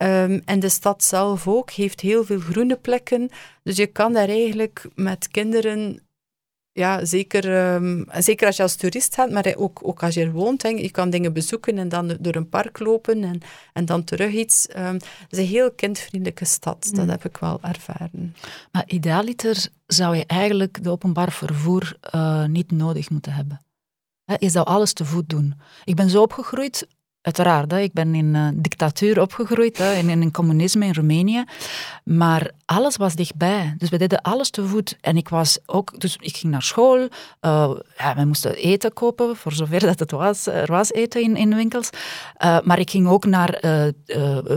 [0.00, 3.28] Ehm, en de stad zelf ook heeft heel veel groene plekken.
[3.62, 6.00] Dus je kan daar eigenlijk met kinderen
[6.72, 10.32] ja, zeker, ehm, zeker als je als toerist gaat, maar ook, ook als je er
[10.32, 13.40] woont, denk, ik, je kan dingen bezoeken en dan door een park lopen en,
[13.72, 14.68] en dan terug iets.
[14.68, 18.36] Ehm, het is een heel kindvriendelijke stad, dat heb ik wel ervaren.
[18.72, 23.62] Maar idealiter zou je eigenlijk de openbaar vervoer eh, niet nodig moeten hebben.
[24.24, 25.54] Hè, Je zou alles te voet doen.
[25.84, 26.86] Ik ben zo opgegroeid
[27.22, 27.72] uiteraard.
[27.72, 31.44] Ik ben in uh, dictatuur opgegroeid, hè, in, in communisme in Roemenië.
[32.04, 33.74] Maar alles was dichtbij.
[33.78, 34.96] Dus we deden alles te voet.
[35.00, 36.00] En ik was ook...
[36.00, 36.98] Dus ik ging naar school.
[36.98, 37.08] Uh,
[37.96, 40.46] ja, we moesten eten kopen, voor zover dat het was.
[40.46, 41.90] Er was eten in, in winkels.
[42.44, 43.94] Uh, maar ik ging ook naar een,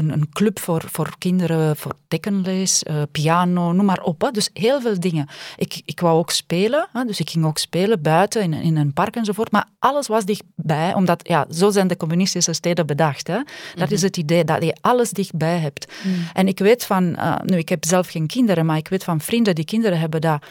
[0.10, 4.22] een, club voor, voor kinderen, voor tekenlees, piano, noem maar op.
[4.22, 4.32] Hè.
[4.32, 5.28] Dus heel veel dingen.
[5.56, 6.88] Ik, ik wou ook spelen.
[6.92, 7.06] Hè.
[7.06, 9.52] Dus ik ging ook spelen buiten, in, in een park enzovoort.
[9.52, 13.28] Maar alles was dichtbij, omdat ja, zo zijn de communistische steden bedacht.
[13.28, 13.40] Hè.
[13.76, 14.06] Dat is mhm.
[14.06, 15.92] het idee, dat je alles dichtbij hebt.
[16.04, 16.16] Mhm.
[16.34, 19.22] En ik weet van, uh, nu ik heb zelf geen kinderen, maar ik weet van
[19.22, 20.44] vrienden die kinderen hebben dat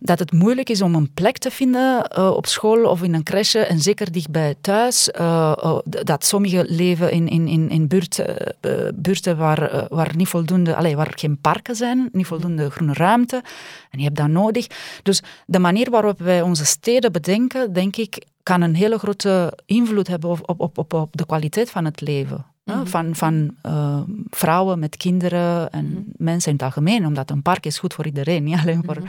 [0.00, 3.22] dat het moeilijk is om een plek te vinden uh, op school of in een
[3.22, 5.08] crèche en zeker dichtbij thuis.
[5.20, 8.24] Uh, dat sommigen leven in, in, in, in buurt,
[8.94, 13.42] buurten waar, waar, niet voldoende, allez, waar geen parken zijn, niet voldoende groene ruimte.
[13.90, 14.66] En je hebt dat nodig.
[15.02, 20.06] Dus de manier waarop wij onze steden bedenken, denk ik, kan een hele grote invloed
[20.06, 22.44] hebben op, op, op, op de kwaliteit van het leven.
[22.64, 22.86] Mhm.
[22.86, 26.00] Van, van uh, vrouwen met kinderen en mhm.
[26.16, 29.06] mensen in het algemeen, omdat een park is goed voor iedereen, niet alleen voor mhm.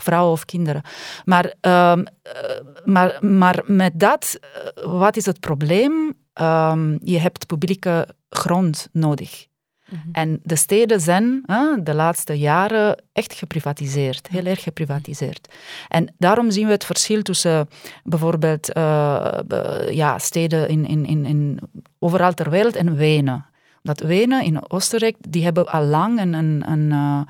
[0.00, 0.82] Vrouwen of kinderen.
[1.24, 1.98] Maar, uh,
[2.84, 6.14] maar, maar met dat, eh, wat is het probleem?
[6.40, 9.46] Um, je hebt publieke grond nodig.
[9.88, 10.08] Mhm.
[10.12, 11.42] En de steden zijn
[11.82, 15.54] de laatste jaren echt geprivatiseerd, heel erg geprivatiseerd.
[15.88, 17.68] En daarom zien we het verschil tussen
[18.04, 19.38] bijvoorbeeld uh,
[19.90, 21.58] ja, steden in, in, in, in,
[21.98, 23.46] overal ter wereld en Wenen.
[23.82, 27.20] Dat Wenen in Oostenrijk, die hebben al lang een, een, een uh,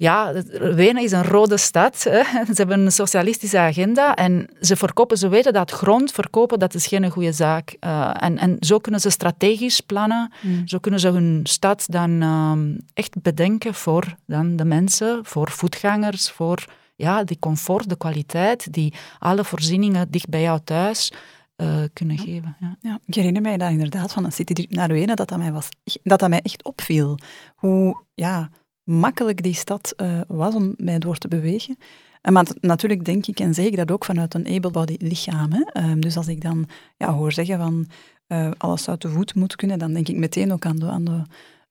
[0.00, 2.02] ja, Wenen is een rode stad.
[2.02, 2.22] Hè.
[2.54, 6.86] Ze hebben een socialistische agenda en ze verkopen, ze weten dat grond verkopen, dat is
[6.86, 7.76] geen goede zaak.
[7.80, 10.68] Uh, en, en zo kunnen ze strategisch plannen, mm.
[10.68, 16.30] zo kunnen ze hun stad dan uh, echt bedenken voor dan de mensen, voor voetgangers,
[16.30, 16.64] voor
[16.96, 21.12] ja, die comfort, de kwaliteit, die alle voorzieningen dicht bij jou thuis
[21.56, 22.56] uh, kunnen geven.
[22.60, 22.76] Ja.
[22.80, 22.98] ja.
[23.06, 25.68] ik herinner mij dat inderdaad van een citytrip naar Wenen, dat dat mij, was,
[26.02, 27.18] dat dat mij echt opviel.
[27.54, 28.50] Hoe, ja
[28.84, 31.76] makkelijk die stad uh, was om mij door te bewegen.
[32.20, 35.52] En maar natuurlijk denk ik en zeg ik dat ook vanuit een able-body lichaam.
[35.52, 35.90] Hè.
[35.90, 37.86] Um, dus als ik dan ja, hoor zeggen van
[38.28, 41.22] uh, alles zou te voet moeten kunnen, dan denk ik meteen ook aan de, de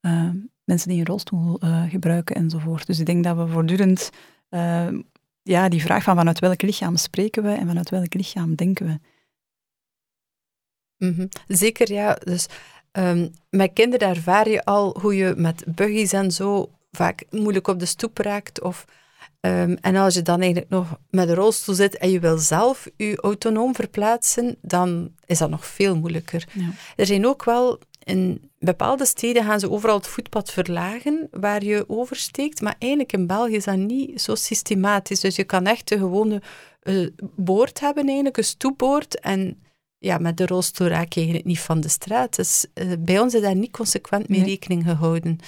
[0.01, 0.29] uh,
[0.63, 2.85] mensen die een rolstoel gebruiken enzovoort.
[2.85, 4.09] Dus ik denk dat we voortdurend
[5.41, 8.99] ja, die vraag van vanuit welk lichaam spreken we en vanuit welk lichaam denken we.
[10.97, 11.29] -hmm.
[11.47, 12.13] Zeker, ja.
[12.13, 12.47] Dus
[13.49, 17.85] met kinderen ervaar je al hoe je met buggies en zo vaak moeilijk op de
[17.85, 18.61] stoep raakt.
[18.61, 18.85] Of,
[19.41, 22.87] um, en als je dan eigenlijk nog met een rolstoel zit en je wil zelf
[22.97, 26.47] je autonoom verplaatsen, dan is dat nog veel moeilijker.
[26.53, 26.69] Ja.
[26.95, 31.83] Er zijn ook wel in bepaalde steden gaan ze overal het voetpad verlagen waar je
[31.87, 35.19] oversteekt, maar eigenlijk in België is dat niet zo systematisch.
[35.19, 36.41] Dus je kan echt een gewone
[36.83, 39.63] uh, boord hebben, eigenlijk, een stoepboord, en
[39.97, 42.35] ja, met de rolstoel raak je eigenlijk niet van de straat.
[42.35, 45.39] Dus uh, bij ons is daar niet consequent mee rekening gehouden.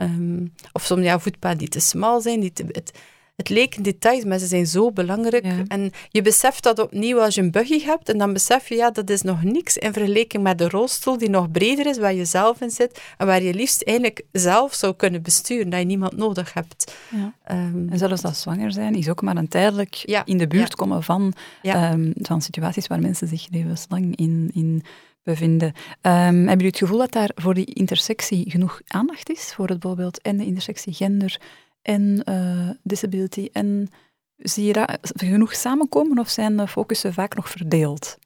[0.00, 2.40] Um, of soms ja, voetpaden die te smal zijn.
[2.40, 2.98] Die te, het,
[3.36, 5.46] het leken details, maar ze zijn zo belangrijk.
[5.68, 8.90] En je beseft dat opnieuw als je een buggy hebt, en dan besef je, ja,
[8.90, 12.24] dat is nog niks in vergelijking met de rolstoel die nog breder is, waar je
[12.24, 16.16] zelf in zit, en waar je liefst eigenlijk zelf zou kunnen besturen, dat je niemand
[16.16, 16.96] nodig hebt.
[17.10, 17.34] Ja.
[17.56, 21.02] Um, en zelfs dat zwanger zijn is ook maar een tijdelijk in de buurt komen
[21.02, 21.32] van,
[21.62, 24.82] um, van situaties waar mensen zich levenslang in, in
[25.22, 25.68] bevinden.
[25.68, 29.52] Um, hebben jullie het gevoel dat daar voor die intersectie genoeg aandacht is?
[29.54, 31.40] Voor het bijvoorbeeld en de intersectie gender
[31.82, 33.48] en uh, disability?
[33.52, 33.88] En
[34.36, 38.18] zie je dat genoeg samenkomen of zijn de focussen vaak nog verdeeld?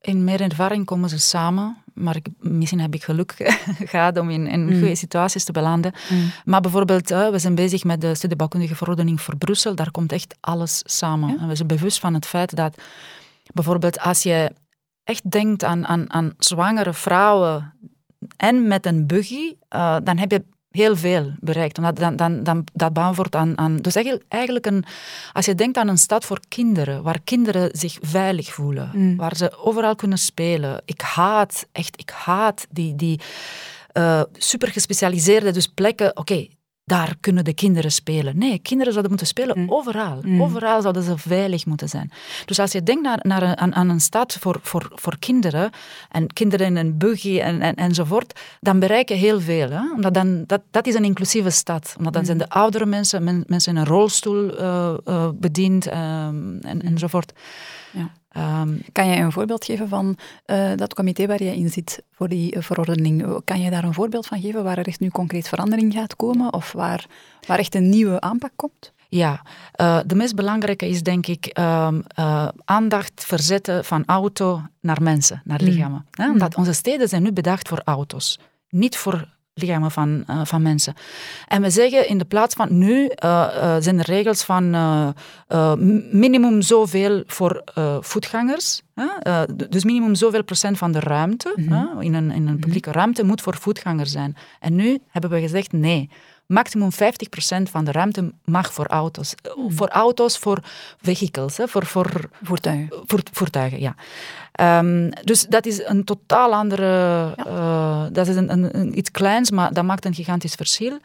[0.00, 3.34] In meer ervaring komen ze samen, maar ik, misschien heb ik geluk
[3.92, 4.78] gehad om in, in mm.
[4.78, 5.92] goede situaties te belanden.
[6.10, 6.30] Mm.
[6.44, 10.36] Maar bijvoorbeeld, uh, we zijn bezig met de studiebouwkundige verordening voor Brussel, daar komt echt
[10.40, 11.38] alles samen.
[11.38, 12.82] En we zijn bewust van het feit dat
[13.54, 14.52] bijvoorbeeld als je
[15.08, 17.74] echt denkt aan, aan, aan zwangere vrouwen
[18.36, 21.78] en met een buggy, uh, dan heb je heel veel bereikt.
[21.78, 23.76] Omdat dan, dan, dan, dat beantwoordt aan, aan...
[23.76, 23.96] Dus
[24.28, 24.84] eigenlijk een...
[25.32, 29.16] Als je denkt aan een stad voor kinderen, waar kinderen zich veilig voelen, mm.
[29.16, 30.82] waar ze overal kunnen spelen.
[30.84, 32.96] Ik haat, echt, ik haat die...
[32.96, 33.20] die
[33.92, 36.16] uh, super gespecialiseerde dus plekken.
[36.16, 36.46] Oké,
[36.88, 38.38] daar kunnen de kinderen spelen.
[38.38, 39.70] Nee, kinderen zouden moeten spelen mm.
[39.70, 40.20] overal.
[40.22, 40.42] Mm.
[40.42, 42.10] Overal zouden ze veilig moeten zijn.
[42.44, 45.70] Dus als je denkt naar, naar een, aan, aan, een stad voor, voor, voor kinderen,
[46.10, 49.70] en kinderen in een buggy en, en, enzovoort, dan bereik je heel veel.
[49.70, 49.92] Hè?
[49.94, 51.94] Omdat dan, dat, dat is een inclusieve stad.
[51.98, 52.26] Omdat dan mm.
[52.26, 57.32] zijn de oudere mensen, mensen in een rolstoel uh, uh, bediend um, en, enzovoort.
[58.36, 62.28] Um, kan jij een voorbeeld geven van uh, dat comité waar jij in zit voor
[62.28, 63.40] die uh, verordening?
[63.44, 66.52] Kan je daar een voorbeeld van geven waar er echt nu concreet verandering gaat komen
[66.52, 67.06] of waar,
[67.46, 68.92] waar echt een nieuwe aanpak komt?
[69.08, 69.42] Ja,
[69.80, 75.42] uh, de meest belangrijke is denk ik um, uh, aandacht verzetten van auto naar mensen,
[75.44, 75.68] naar mm.
[75.68, 76.06] lichamen.
[76.18, 76.30] Mm.
[76.30, 78.38] Omdat onze steden zijn nu bedacht voor auto's,
[78.68, 80.94] niet voor lichamen van, uh, van mensen.
[81.48, 83.10] En we zeggen in de plaats van nu
[83.78, 84.70] zijn er regels van
[86.10, 87.64] minimum zoveel voor
[88.00, 88.82] voetgangers.
[89.68, 92.00] dus minimum zoveel procent van de ruimte mm -hmm.
[92.00, 94.36] in, een, in een publieke ruimte moet voor voetgangers zijn.
[94.60, 96.10] En nu hebben we gezegd nee
[96.48, 96.96] maximum 50%
[97.70, 99.34] van de ruimte mag voor auto's.
[99.54, 99.72] Hmm.
[99.72, 100.58] Voor auto's, voor
[101.00, 102.88] vehicles, hè, voor, voor voertuigen.
[103.06, 103.94] Voor, voertuigen, ja.
[104.60, 106.86] Um, dus dat is een totaal andere...
[107.36, 107.46] Ja.
[107.46, 110.98] Uh, dat is een, een, iets kleins, maar dat maakt een gigantisch verschil.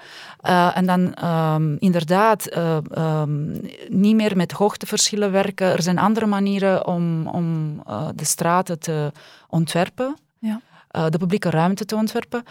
[0.43, 5.71] Uh, en dan um, inderdaad uh, um, niet meer met hoogteverschillen werken.
[5.71, 7.81] Er zijn andere manieren om, om
[8.15, 9.11] de straten te
[9.47, 10.17] ontwerpen.
[10.39, 10.61] Ja.
[11.09, 12.43] de publieke ruimte te ontwerpen.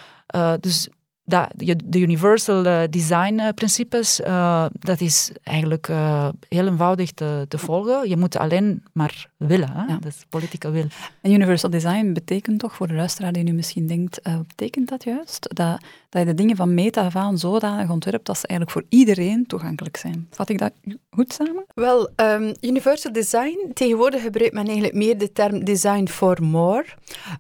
[0.61, 0.89] dus
[1.25, 1.53] dat,
[1.85, 7.59] de universal eh, design eh, principes, uh, dat is eigenlijk uh, heel eenvoudig te, te,
[7.59, 8.09] volgen.
[8.09, 9.71] Je moet alleen maar willen.
[9.71, 9.85] Hè?
[9.85, 9.99] Ja.
[10.01, 10.87] Dat is politieke wil.
[11.21, 15.49] En universal design betekent toch, voor de luisteraar die nu misschien denkt, betekent dat juist?
[15.55, 18.99] Dat, dat je de dingen van meta af aan zodanig ontwerpt dat ze eigenlijk voor
[18.99, 20.27] iedereen toegankelijk zijn.
[20.31, 20.73] Vat ik dat
[21.11, 21.65] goed samen?
[21.75, 26.85] Wel, um, universal design, tegenwoordig gebruikt men eigenlijk meer de term design for more,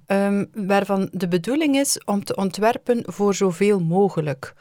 [0.06, 4.54] um, waarvan de bedoeling is om te ontwerpen voor zoveel mogelijk.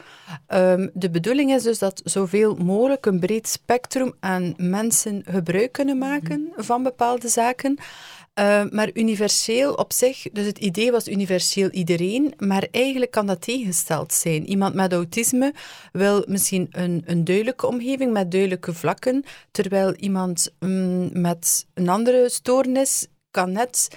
[0.47, 5.97] Um, de bedoeling is dus dat zoveel mogelijk een breed spectrum aan mensen gebruik kunnen
[5.97, 6.63] maken mhm.
[6.63, 7.77] van bepaalde zaken.
[8.39, 13.41] Uh, maar universeel op zich, dus het idee was universeel iedereen, maar eigenlijk kan dat
[13.41, 14.45] tegengesteld zijn.
[14.45, 15.53] Iemand met autisme
[15.91, 22.29] wil misschien een, een duidelijke omgeving met duidelijke vlakken, terwijl iemand um, met een andere
[22.29, 23.87] stoornis kan net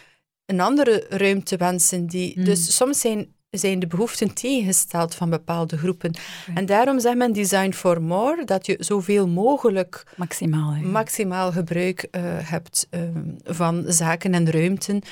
[0.47, 2.07] een andere ruimte wensen.
[2.07, 2.45] Die, mm.
[2.45, 6.15] Dus soms zijn zijn de behoeften tegengesteld van bepaalde groepen.
[6.55, 12.23] En daarom zegt men design for more, dat je zoveel mogelijk maximaal, maximaal gebruik uh,
[12.25, 14.95] hebt um, van zaken en ruimten.
[14.95, 15.03] Um,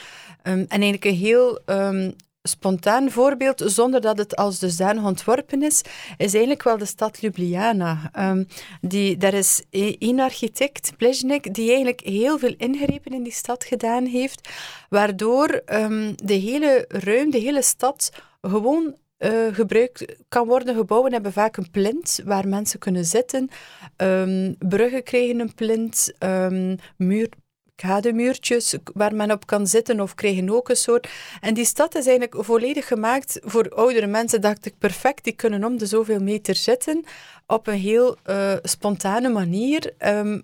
[0.42, 5.82] en eigenlijk een heel um, spontaan voorbeeld, zonder dat het als dusdanig ontworpen is,
[6.16, 8.10] is eigenlijk wel de stad Ljubljana.
[8.18, 8.46] Um,
[8.80, 13.64] die, daar is e-, één architect, Plezhnik, die eigenlijk heel veel ingrepen in die stad
[13.64, 14.48] gedaan heeft,
[14.88, 18.10] waardoor um, de hele ruimte, de hele stad
[18.48, 20.74] gewoon uh, gebruikt kan worden.
[20.74, 23.48] Gebouwen hebben vaak een plint waar mensen kunnen zitten.
[23.96, 26.12] Um, bruggen krijgen een plint.
[26.18, 27.28] Um, muur,
[27.74, 31.08] kademuurtjes waar men op kan zitten of krijgen ook een soort.
[31.40, 35.24] En die stad is eigenlijk volledig gemaakt voor oudere mensen, dacht ik perfect.
[35.24, 37.04] Die kunnen om de zoveel meter zitten
[37.46, 40.42] op een heel uh, spontane manier um,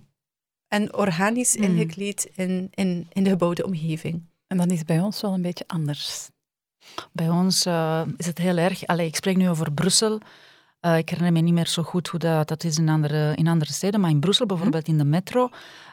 [0.69, 1.63] en organisch mm.
[1.63, 4.23] ingekleed in, in, in de gebouwde omgeving.
[4.47, 6.31] En dat is bij ons wel een beetje anders.
[7.13, 8.87] Bij ons uh, is het heel erg.
[8.87, 10.21] Allee, ik spreek nu over Brussel.
[10.81, 13.49] Uh, ik herinner me niet meer zo goed hoe dat, dat is in andere, in
[13.49, 15.49] andere steden, maar in Brussel bijvoorbeeld in de metro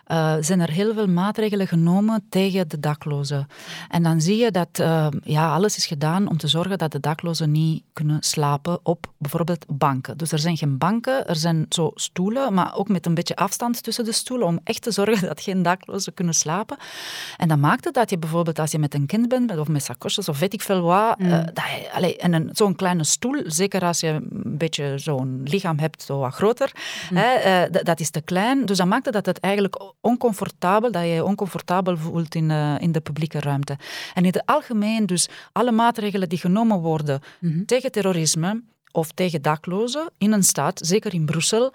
[0.07, 3.47] uh, zijn er heel veel maatregelen genomen tegen de daklozen.
[3.89, 6.99] En dan zie je dat uh, ja, alles is gedaan om te zorgen dat de
[6.99, 10.17] daklozen niet kunnen slapen op bijvoorbeeld banken.
[10.17, 13.83] Dus er zijn geen banken, er zijn zo stoelen, maar ook met een beetje afstand
[13.83, 16.77] tussen de stoelen om echt te zorgen dat geen daklozen kunnen slapen.
[17.37, 19.83] En dat maakt het dat je bijvoorbeeld als je met een kind bent, of met
[19.83, 21.25] sakosjes of weet ik veel wat, mm.
[21.25, 26.17] uh, dat en zo'n kleine stoel, zeker als je een beetje zo'n lichaam hebt, zo
[26.19, 26.71] wat groter,
[27.09, 27.17] mm.
[27.17, 28.65] hè, dat is te klein.
[28.65, 32.75] Dus dat maakt het dat het eigenlijk oncomfortabel, dat je je oncomfortabel voelt in, uh,
[32.79, 33.77] in de publieke ruimte.
[34.13, 37.65] En in het algemeen dus alle maatregelen die genomen worden mhm.
[37.65, 41.73] tegen terrorisme of tegen daklozen in een staat, zeker in Brussel,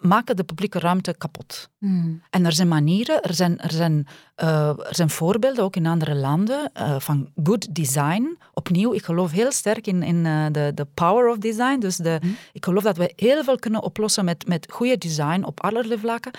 [0.00, 1.68] maken de publieke ruimte kapot.
[1.78, 2.22] Mm.
[2.30, 4.06] En er zijn manieren, er zijn, er, zijn,
[4.42, 8.38] uh, er zijn voorbeelden ook in andere landen uh, van good design.
[8.54, 11.78] Opnieuw, ik geloof heel sterk in, in uh, de, de power of design.
[11.78, 12.36] Dus de, mm.
[12.52, 16.32] ik geloof dat we heel veel kunnen oplossen met, met goede design op allerlei vlakken.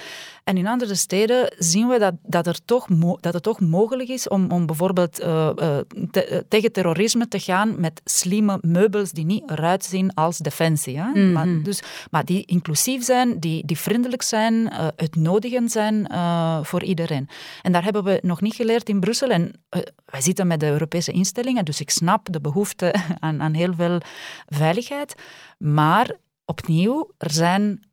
[0.44, 2.88] En in andere steden zien we dat, dat, er toch
[3.20, 8.58] dat het toch mogelijk is om, om bijvoorbeeld te, tegen terrorisme te gaan met slimme
[8.62, 10.98] meubels die niet eruit zien als defensie.
[10.98, 11.08] Hè?
[11.08, 11.32] Mm-hmm.
[11.32, 16.84] maar, dus, maar die inclusief zijn, die, die vriendelijk zijn, uh, uitnodigend zijn uh, voor
[16.84, 17.30] iedereen.
[17.62, 19.30] En daar hebben we nog niet geleerd in Brussel.
[19.30, 23.54] En uh, wij zitten met de Europese instellingen, dus ik snap de behoefte aan, aan
[23.54, 24.00] heel veel
[24.46, 25.16] veiligheid.
[25.58, 26.12] Maar
[26.46, 27.87] opnieuw, er zijn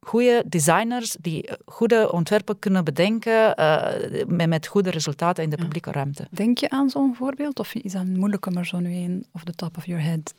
[0.00, 3.84] goede designers die goede ontwerpen kunnen bedenken uh,
[4.26, 6.26] met, met, goede resultaten in de publieke ruimte.
[6.30, 9.44] Denk je aan zo'n voorbeeld of is dat moeilijk om er zo nu een off
[9.44, 10.34] the top of your head?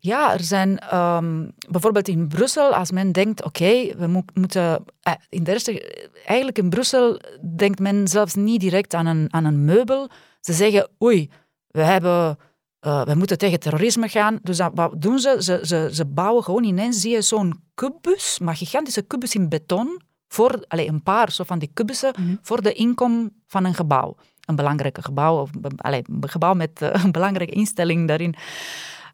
[0.00, 4.84] Ja, er zijn um, bijvoorbeeld in Brussel, als men denkt, oké, we mo moeten...
[5.08, 7.20] Uh, in de eerste, eigenlijk in Brussel
[7.56, 10.08] denkt men zelfs niet direct aan een, aan een meubel.
[10.40, 11.30] Ze zeggen, oei,
[11.70, 12.38] we hebben
[12.88, 14.38] uh, we moeten tegen terrorisme gaan.
[14.42, 15.36] Dus dat, wat doen ze?
[15.38, 15.88] Ze, ze?
[15.92, 20.88] ze bouwen gewoon ineens, zie je zo'n kubus, maar gigantische kubus in beton, voor, allez,
[20.88, 22.34] een paar zo van die kubussen, Mhm.
[22.42, 24.16] voor de inkom van een gebouw.
[24.44, 28.34] Een belangrijke gebouw, of allez, een gebouw met uh, een belangrijke instelling daarin.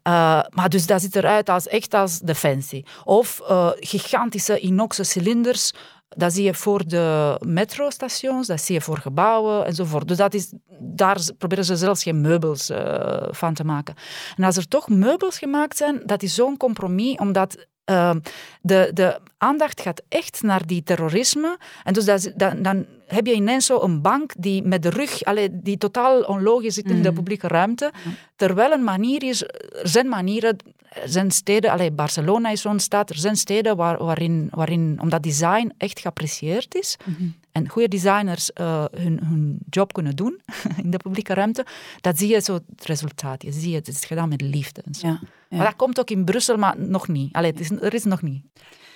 [0.09, 2.87] Uh, maar dus dat ziet eruit als echt als defensie.
[3.05, 5.73] Of uh, gigantische inoxe cilinders.
[6.17, 10.09] Dat zie je voor de metrostations, dat zie je voor gebouwen enzovoort.
[10.09, 13.95] Dus dat is, daar proberen ze zelfs geen meubels uh, van te maken.
[14.37, 18.11] En als er toch meubels gemaakt zijn, dat is zo'n compromis, omdat uh,
[18.61, 21.59] de, de aandacht gaat echt naar die terrorisme.
[21.83, 25.25] En dus dat, dan, dan heb je ineens zo een bank die met de rug,
[25.25, 27.93] allee, die totaal onlogisch zit in de publieke ruimte.
[28.37, 33.11] Terwijl een manier is, er zijn manieren, er zijn steden, allee, Barcelona is zo'n stad,
[33.11, 37.35] er zijn steden waar, waarin, waarin, omdat design echt geapprecieerd is, Mm-hmm.
[37.53, 40.41] en goede designers uh, hun, hun job kunnen doen
[40.83, 41.67] in de publieke ruimte,
[42.01, 43.43] dat zie je zo het resultaat.
[43.43, 44.83] Je ziet het, het is gedaan met liefde.
[44.85, 45.07] En zo.
[45.07, 45.57] Ja, ja.
[45.57, 47.33] Maar dat komt ook in Brussel, maar nog niet.
[47.33, 48.43] Allee, het is, er is nog niet.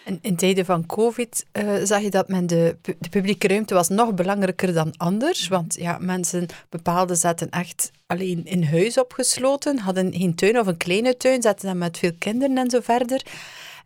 [0.08, 3.88] En in tijden van COVID uh, zag je dat men de, de publieke ruimte was
[3.88, 5.48] nog belangrijker dan anders.
[5.48, 10.76] Want ja, mensen, bepaalde zaten echt alleen in huis opgesloten, hadden geen tuin of een
[10.76, 13.22] kleine tuin, zaten dan met veel kinderen en zo verder.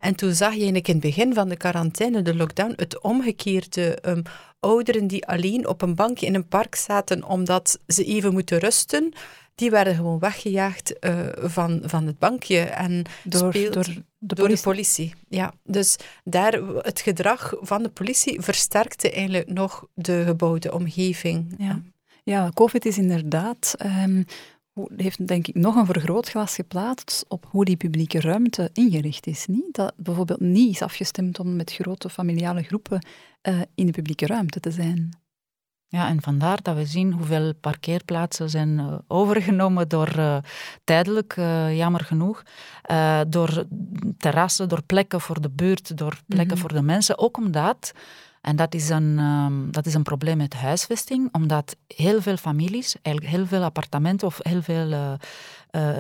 [0.00, 3.98] En toen zag je eigenlijk in het begin van de quarantaine, de lockdown, het omgekeerde.
[4.06, 4.22] Um,
[4.60, 9.12] ouderen die alleen op een bankje in een park zaten omdat ze even moeten rusten,
[9.54, 12.58] die werden gewoon weggejaagd uh, van, van het bankje.
[12.60, 13.86] En door, speelt, door,
[14.22, 15.14] de, door de politie.
[15.28, 21.54] Ja, dus daar, het gedrag van de politie versterkte eigenlijk nog de gebouwde omgeving.
[21.58, 21.82] Ja,
[22.24, 23.74] ja COVID is inderdaad...
[24.04, 24.24] Um,
[24.96, 29.46] heeft denk ik nog een vergrootglas geplaatst op hoe die publieke ruimte ingericht is.
[29.46, 29.74] Niet?
[29.74, 33.06] Dat bijvoorbeeld niet is afgestemd om met grote familiale groepen
[33.48, 35.21] uh, in de publieke ruimte te zijn.
[35.92, 40.36] Ja, en vandaar dat we zien hoeveel parkeerplaatsen zijn uh, overgenomen door, uh,
[40.84, 42.42] tijdelijk, uh, jammer genoeg,
[43.28, 43.64] door
[44.18, 46.70] terrassen, door plekken voor de buurt, door plekken mm -hmm.
[46.70, 47.18] voor de mensen.
[47.18, 47.92] Ook omdat,
[48.40, 52.96] en dat is, een, um, dat is een probleem met huisvesting, omdat heel veel families,
[53.02, 55.18] eigenlijk heel veel appartementen of heel veel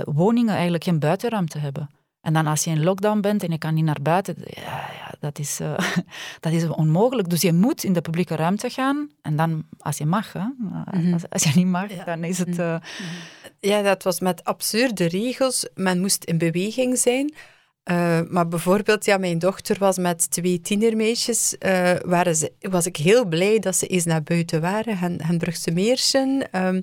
[0.04, 1.90] woningen eigenlijk geen buitenruimte hebben.
[2.20, 4.88] En dan als je in lockdown bent en je kan niet naar buiten, ja,
[5.22, 5.78] dat, is, uh,
[6.40, 7.28] dat is onmogelijk.
[7.28, 9.10] Dus je moet in de publieke ruimte gaan.
[9.22, 11.12] En dan, als je mag, hè, mm -hmm.
[11.12, 12.04] als, als, je niet mag, ja.
[12.04, 12.58] dan is het...
[12.58, 12.76] Uh...
[13.60, 15.68] Ja, dat was met absurde regels.
[15.74, 17.34] Men moest in beweging zijn.
[17.84, 21.56] Uh, maar bijvoorbeeld, ja, mijn dochter was met twee tienermeisjes.
[22.04, 24.98] waren ze, was ik heel blij dat ze eens naar buiten waren.
[24.98, 26.48] Hen, hen Brugse Meersen...
[26.52, 26.82] Um,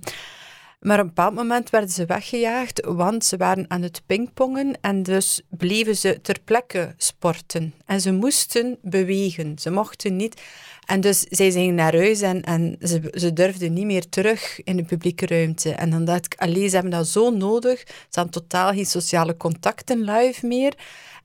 [0.79, 5.03] maar op een bepaald moment werden ze weggejaagd, want ze waren aan het pingpongen en
[5.03, 7.73] dus bleven ze ter plekke sporten.
[7.85, 10.41] En ze moesten bewegen, ze mochten niet.
[10.85, 14.75] En dus zij gingen naar huis en, en ze, ze durfden niet meer terug in
[14.77, 15.71] de publieke ruimte.
[15.71, 17.79] En dan dacht ik, allee, ze hebben dat zo nodig.
[17.87, 20.73] Ze hadden totaal geen sociale contacten live meer.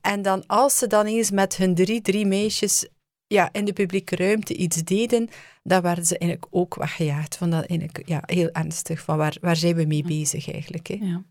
[0.01, 2.87] En dan als ze dan eens met hun drie, drie meisjes
[3.27, 5.29] ja, in de publieke ruimte iets deden,
[5.63, 7.37] dan werden ze eigenlijk ook weggejaagd.
[7.37, 10.87] Vond dat eigenlijk ja, heel ernstig, van waar, waar zijn we mee bezig eigenlijk.
[10.87, 10.95] Hè?
[11.01, 11.23] Ja.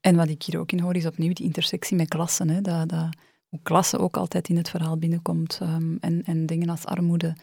[0.00, 2.48] En wat ik hier ook in hoor, is opnieuw die intersectie met klassen.
[2.48, 2.60] Hè?
[2.60, 3.08] Dat, dat,
[3.48, 5.58] hoe klasse ook altijd in het verhaal binnenkomt.
[5.62, 7.36] Um, en, en dingen als armoede.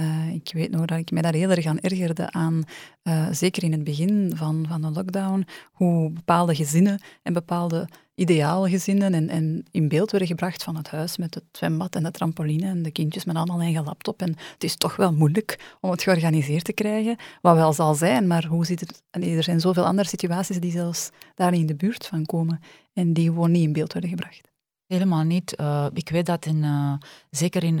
[0.00, 2.62] Uh, ik weet nog dat ik mij daar heel erg aan ergerde aan,
[3.02, 8.68] uh, zeker in het begin van, van de lockdown, hoe bepaalde gezinnen en bepaalde ideale
[8.70, 12.10] gezinnen en, en in beeld werden gebracht van het huis met het zwembad en de
[12.10, 14.22] trampoline en de kindjes met allemaal eigen laptop.
[14.22, 18.26] En het is toch wel moeilijk om het georganiseerd te krijgen, wat wel zal zijn,
[18.26, 19.02] maar hoe zit het...
[19.10, 22.60] Er zijn zoveel andere situaties die zelfs daar in de buurt van komen
[22.92, 24.54] en die gewoon niet in beeld worden gebracht.
[24.86, 25.54] Helemaal niet.
[25.60, 26.64] Uh, ik weet dat in,
[27.30, 27.78] zeker in,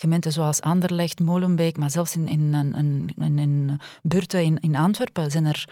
[0.00, 5.30] gemeenten zoals Anderlecht, Molenbeek, maar zelfs in, in, in, in, in buurten in, in Antwerpen
[5.30, 5.68] zijn er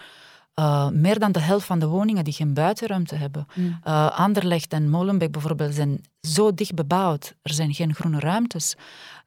[0.59, 3.47] uh, meer dan de helft van de woningen die geen buitenruimte hebben.
[3.55, 3.79] Mm.
[3.87, 7.33] Uh, Anderlecht en Molenbeek bijvoorbeeld zijn zo dicht bebouwd.
[7.41, 8.75] Er zijn geen groene ruimtes.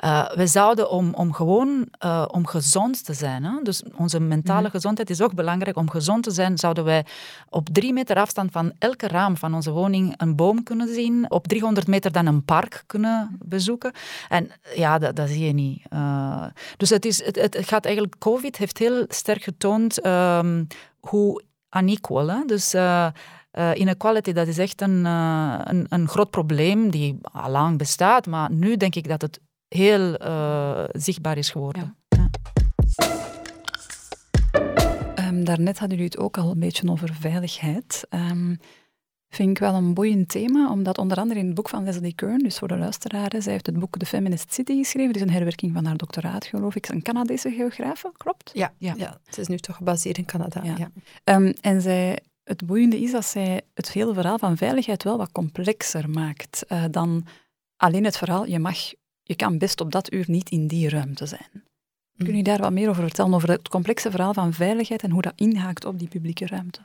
[0.05, 1.89] Uh, we zouden om, om gewoon
[2.27, 3.63] om gezond te zijn, hè?
[3.63, 4.71] dus onze mentale mm.
[4.71, 5.77] gezondheid is ook belangrijk.
[5.77, 7.07] Om gezond te zijn zouden wij
[7.49, 11.31] op drie meter afstand van elke raam van onze woning een boom kunnen zien.
[11.31, 13.93] Op 300 meter dan een park kunnen bezoeken.
[14.29, 15.83] En ja, dat, dat zie je niet.
[16.77, 20.67] dus het, is, het, het gaat eigenlijk, COVID heeft heel sterk getoond um,
[21.01, 21.43] hoe
[21.77, 22.29] unequal.
[22.29, 22.45] Hè?
[22.47, 22.75] Dus
[23.59, 28.27] uh, inequality, dat is echt een, uh, een, een, groot probleem die al lang bestaat.
[28.27, 30.17] Maar nu denk ik dat het heel
[30.93, 31.97] zichtbaar is geworden.
[32.09, 32.19] Ja.
[32.19, 32.31] Ja.
[35.29, 38.07] Um, daarnet hadden jullie het ook al een beetje over veiligheid.
[38.11, 38.59] Um,
[39.35, 42.39] vind ik wel een boeiend thema, omdat onder andere in het boek van Leslie Kern,
[42.39, 45.73] dus voor de luisteraars, zij heeft het boek The Feminist City geschreven, dus een herwerking
[45.73, 46.89] van haar doctoraat, geloof ik.
[46.89, 48.51] Een Canadese geografe, klopt?
[48.55, 48.95] Ja, ja.
[48.97, 50.61] ja het is nu toch gebaseerd in Canada.
[50.65, 50.77] Ja.
[50.77, 50.91] ja.
[51.35, 52.19] Um, en zij
[52.53, 56.85] het boeiende is dat zij het hele verhaal van veiligheid wel wat complexer maakt uh,
[56.91, 57.27] dan
[57.77, 58.77] alleen het verhaal, je mag,
[59.23, 61.65] je kan best op dat uur niet in die ruimte zijn.
[62.17, 62.43] Kun je mm.
[62.43, 65.85] daar wat meer over vertellen, over het complexe verhaal van veiligheid en hoe dat inhaakt
[65.85, 66.81] op die publieke ruimte?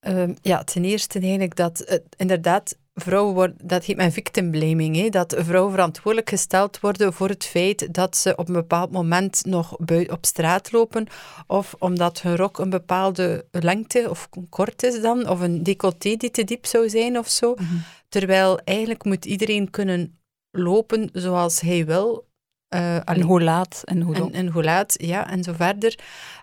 [0.00, 4.96] Um, ja, ten eerste eigenlijk dat het, inderdaad vrouwen worden, dat heet men victim blaming,
[4.96, 9.44] hè, dat vrouwen verantwoordelijk gesteld worden voor het feit dat ze op een bepaald moment
[9.44, 9.76] nog
[10.10, 11.06] op straat lopen
[11.46, 16.30] of omdat hun rok een bepaalde lengte of kort is dan, of een decolleté die
[16.30, 17.54] te diep zou zijn of zo.
[17.54, 17.76] Mhm.
[18.08, 20.18] Terwijl eigenlijk moet iedereen kunnen
[20.50, 22.26] lopen zoals hij wil.
[22.74, 25.98] Uh, en hoe laat en hoe en, en, hoe laat, ja, en zo verder.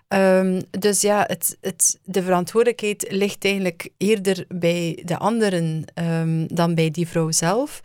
[0.08, 6.74] Um, dus ja, het, het, de verantwoordelijkheid ligt eigenlijk eerder bij de anderen um, dan
[6.74, 7.80] bij die vrouw zelf.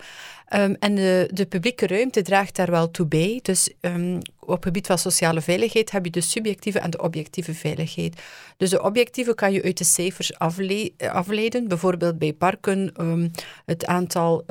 [0.56, 3.40] Um, en de, de, publieke ruimte draagt daar wel toe bij.
[3.42, 3.70] Dus
[4.40, 8.22] op het gebied van sociale veiligheid heb je de subjectieve en de objectieve veiligheid.
[8.58, 11.68] Dus de objectieve kan je uit de cijfers afle afleiden.
[11.68, 12.94] Bijvoorbeeld bij parken,
[13.66, 14.46] het aantal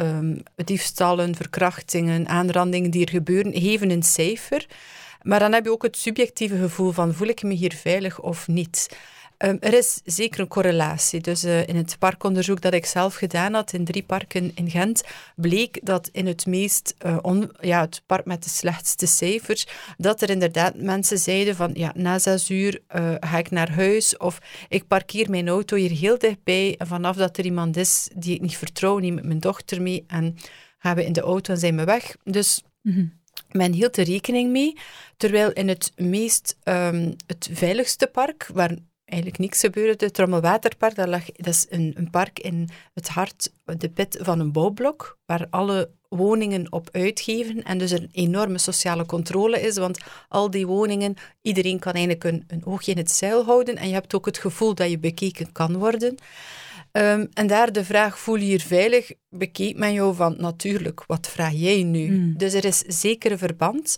[0.54, 4.66] diefstallen, verkrachtingen, aanrandingen die er gebeuren, geven een cijfer.
[5.22, 8.48] Maar dan heb je ook het subjectieve gevoel van voel ik me hier veilig of
[8.48, 8.88] niet.
[9.44, 11.20] Um, er is zeker een correlatie.
[11.20, 15.02] Dus uh, in het parkonderzoek dat ik zelf gedaan had in drie parken in Gent,
[15.36, 19.66] bleek dat in het meest, on, ja, het park met de slechtste cijfers,
[19.96, 24.16] dat er inderdaad mensen zeiden van, ja, na zes uur uh, ga ik naar huis
[24.16, 28.34] of ik parkeer mijn auto hier heel dichtbij en vanaf dat er iemand is die
[28.34, 30.36] ik niet vertrouw, neem ik mijn dochter mee en
[30.78, 32.16] gaan we in de auto en zijn we weg.
[32.24, 32.62] Dus...
[32.82, 33.19] -hmm.
[33.52, 34.76] Men hield er rekening mee,
[35.16, 41.08] terwijl in het meest um, het veiligste park, waar eigenlijk niks gebeurde, het Trommelwaterpark, dat,
[41.08, 45.46] lag, dat is een, een, park in het hart, de pit van een bouwblok, waar
[45.50, 49.98] alle woningen op uitgeven en dus een enorme sociale controle is, want
[50.28, 53.94] al die woningen, iedereen kan eigenlijk een, een oogje in het zeil houden en je
[53.94, 56.14] hebt ook het gevoel dat je bekeken kan worden.
[56.92, 61.28] Um, en daar de vraag, voel je hier veilig, bekeek men jou van, natuurlijk, wat
[61.28, 62.06] vraag jij nu?
[62.06, 62.36] Hmm.
[62.36, 63.96] Dus er is zeker een verband.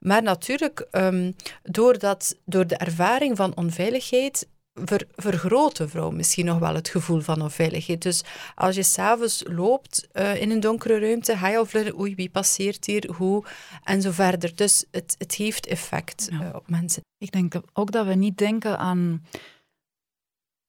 [0.00, 6.58] Maar natuurlijk, um, doordat, door de ervaring van onveiligheid ver, vergroot de vrouw misschien nog
[6.58, 8.02] wel het gevoel van onveiligheid.
[8.02, 8.22] Dus
[8.54, 12.30] als je s'avonds loopt uh, in een donkere ruimte, ga je al vluggen, oei, wie
[12.30, 13.44] passeert hier, hoe,
[13.84, 14.56] en zo verder.
[14.56, 16.40] Dus het, het heeft effect ja.
[16.40, 17.02] uh, op mensen.
[17.18, 19.24] Ik denk ook dat we niet denken aan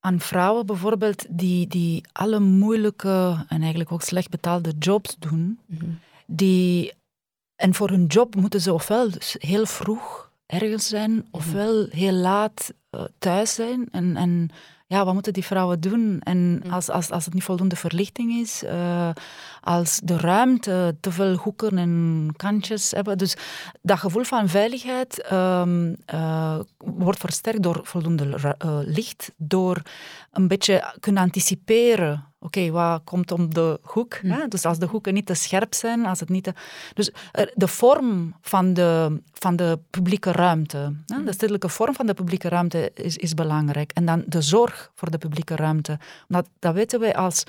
[0.03, 5.59] aan vrouwen bijvoorbeeld die, die alle moeilijke en eigenlijk ook slecht betaalde jobs doen.
[5.65, 5.85] Mhm.
[6.25, 6.93] die,
[7.55, 11.21] en voor hun job moeten ze ofwel heel vroeg ergens zijn, mhm.
[11.31, 13.87] ofwel heel laat uh, thuis zijn.
[13.91, 14.49] En, en
[14.91, 16.19] ja, wat moeten die vrouwen doen?
[16.23, 16.71] En mm.
[16.71, 19.09] als, als, als het niet voldoende verlichting is, uh,
[19.61, 23.17] als de ruimte te veel hoeken en kantjes hebben.
[23.17, 23.35] Dus
[23.81, 29.81] dat gevoel van veiligheid um, uh, wordt versterkt door voldoende uh, licht, door
[30.31, 34.13] een beetje kunnen anticiperen oké, wat komt om de hoek?
[34.21, 34.41] Hè?
[34.41, 34.49] Hm.
[34.49, 36.53] Dus als de hoeken niet te scherp zijn, als het niet te...
[36.93, 37.11] Dus
[37.53, 41.15] de vorm van de, van de publieke ruimte, hè?
[41.15, 41.25] Hm.
[41.25, 43.91] de stedelijke vorm van de publieke ruimte is, is belangrijk.
[43.91, 45.99] En dan de zorg voor de publieke ruimte.
[46.27, 47.43] Dat, dat weten wij als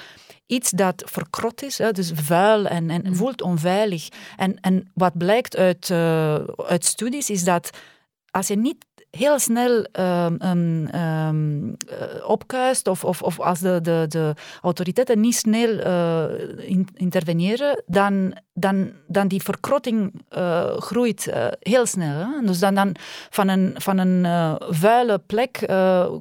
[0.46, 1.92] iets dat verkrot is, hè?
[1.92, 3.14] dus vuil en, en hm.
[3.14, 4.08] voelt onveilig.
[4.36, 6.34] En, en wat blijkt uit, uh,
[6.66, 7.70] uit studies is dat
[8.30, 8.84] als je niet
[9.16, 10.38] heel snel um,
[10.94, 11.76] um,
[12.26, 18.36] opkuist of, of, of als de, de, de autoriteiten niet snel uh, in, interveneren, dan,
[18.54, 22.16] dan, dan die verkrotting uh, groeit uh, heel snel.
[22.16, 22.46] Hè?
[22.46, 22.94] Dus dan, dan
[23.30, 24.26] van een, van een
[24.70, 25.50] vuile plek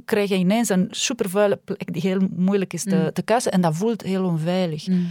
[0.06, 3.14] krijg je ineens een supervuile plek die heel moeilijk is te, mm.
[3.14, 4.88] te kuisen en dat voelt heel onveilig.
[4.88, 5.10] Mm.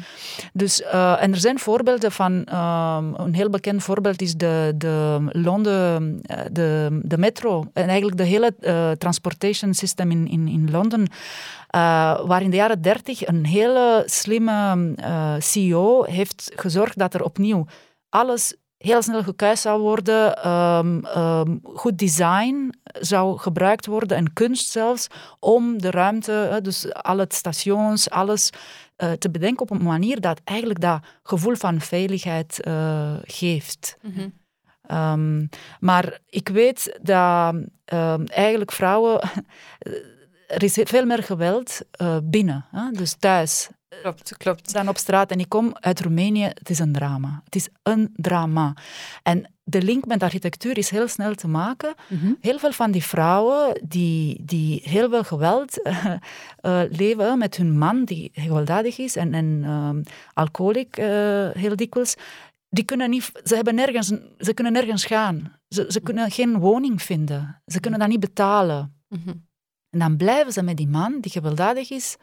[0.52, 6.20] Dus, en er zijn voorbeelden van, ehm, een heel bekend voorbeeld is de, de Londen,
[6.52, 8.54] de, de metro en eigenlijk de hele
[8.98, 11.08] transportation system in, in, in Londen,
[12.26, 17.66] waar in de jaren dertig een hele slimme eh, CEO heeft gezorgd dat er opnieuw
[18.08, 24.70] alles heel snel gekuist zou worden, um, um, goed design zou gebruikt worden en kunst
[24.70, 25.06] zelfs,
[25.38, 28.50] om de ruimte, dus alle stations, alles
[28.96, 33.96] uh, te bedenken op een manier dat eigenlijk dat gevoel van veiligheid uh, geeft.
[34.02, 34.38] Mm -hmm.
[34.92, 35.48] Um,
[35.80, 37.54] maar ik weet dat
[38.26, 39.20] eigenlijk vrouwen.
[40.50, 42.90] er is veel meer geweld uh, binnen, hè?
[42.90, 43.68] dus thuis.
[44.02, 44.72] Klopt, klopt.
[44.72, 45.30] Dan op straat.
[45.30, 47.40] En ik kom uit Roemenië, het is een drama.
[47.44, 48.74] Het is een drama.
[49.22, 51.94] En de link met architectuur is heel snel te maken.
[52.08, 52.36] Mm -hmm.
[52.40, 56.04] Heel veel van die vrouwen die, die heel veel geweld uh,
[56.62, 60.02] uh, leven met hun man, die gewelddadig is en, en um,
[60.34, 60.94] alcoholic
[61.54, 62.16] heel dikwijls,
[62.68, 65.56] die kunnen niet, ze, hebben nergens, ze kunnen nergens gaan.
[65.68, 67.62] Ze, ze kunnen geen woning vinden.
[67.66, 68.94] Ze kunnen dat niet betalen.
[69.08, 69.32] Mhm.
[69.90, 72.16] En dan blijven ze met die man die gewelddadig is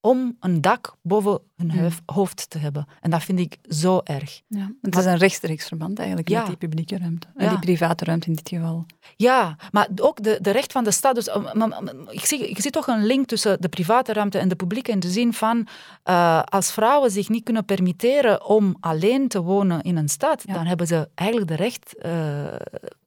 [0.00, 1.78] om een dak boven hun Hmm.
[1.80, 2.86] huif- hoofd te hebben.
[3.00, 4.40] En dat vind ik zo erg.
[4.48, 6.38] Ja, het is een rechtstreeks verband eigenlijk Ja.
[6.38, 7.26] met die publieke ruimte.
[7.36, 7.50] En Ja.
[7.50, 8.86] die private ruimte in dit geval.
[9.16, 11.14] Ja, maar ook de, de recht van de stad.
[11.14, 14.56] Dus, maar- ik, zie, ik zie toch een link tussen de private ruimte en de
[14.56, 15.66] publieke in de zin van
[16.02, 20.54] eh, als vrouwen zich niet kunnen permitteren om alleen te wonen in een stad, Ja.
[20.54, 22.56] dan hebben ze eigenlijk de recht, eh,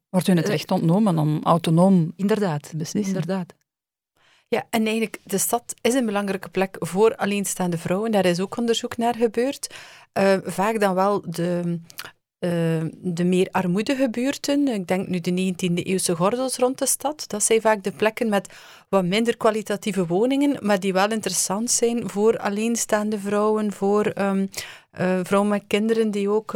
[0.10, 3.14] Wordt hun het Eh, recht ontnomen om autonoom inderdaad, te beslissen.
[3.14, 3.54] inderdaad.
[4.52, 8.12] Ja, en eigenlijk, de stad is een belangrijke plek voor alleenstaande vrouwen.
[8.12, 9.74] Daar is ook onderzoek naar gebeurd.
[10.14, 11.80] Eh, vaak dan wel de,
[12.40, 14.68] eh, de meer armoedige buurten.
[14.68, 17.24] Ik denk nu de 19e-eeuwse gordels rond de stad.
[17.28, 18.54] Dat zijn vaak de plekken met
[18.90, 24.48] wat minder kwalitatieve woningen, maar die wel interessant zijn voor alleenstaande vrouwen, voor ehm,
[24.92, 26.54] eh, vrouwen met kinderen, die ook,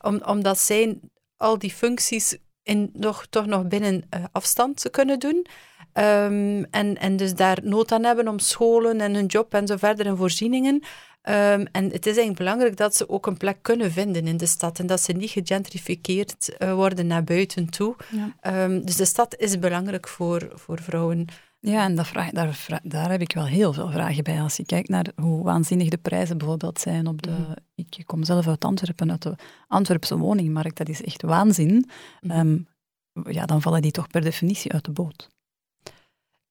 [0.00, 0.98] om, omdat zij
[1.36, 5.46] al die functies in, nog, toch nog binnen afstand kunnen doen.
[5.94, 9.76] Ehm, en, en dus daar nood aan hebben om scholen en hun job en zo
[9.76, 10.82] verder en voorzieningen.
[11.22, 14.46] Ehm, en het is eigenlijk belangrijk dat ze ook een plek kunnen vinden in de
[14.46, 17.96] stad en dat ze niet gegentrificeerd eh, worden naar buiten toe.
[18.10, 18.34] Ja.
[18.40, 21.26] Ehm, dus de stad is belangrijk voor, voor vrouwen.
[21.60, 24.40] Ja, en dat vraag, daar, daar heb ik wel heel veel vragen bij.
[24.40, 27.30] Als je kijkt naar hoe waanzinnig de prijzen bijvoorbeeld zijn op de...
[27.30, 27.52] Mhm.
[27.74, 29.34] Ik kom zelf uit Antwerpen, uit de
[29.68, 30.76] Antwerpse woningmarkt.
[30.76, 31.90] Dat is echt waanzin.
[32.20, 32.58] Mhm.
[33.30, 35.28] Ja, dan vallen die toch per definitie uit de boot.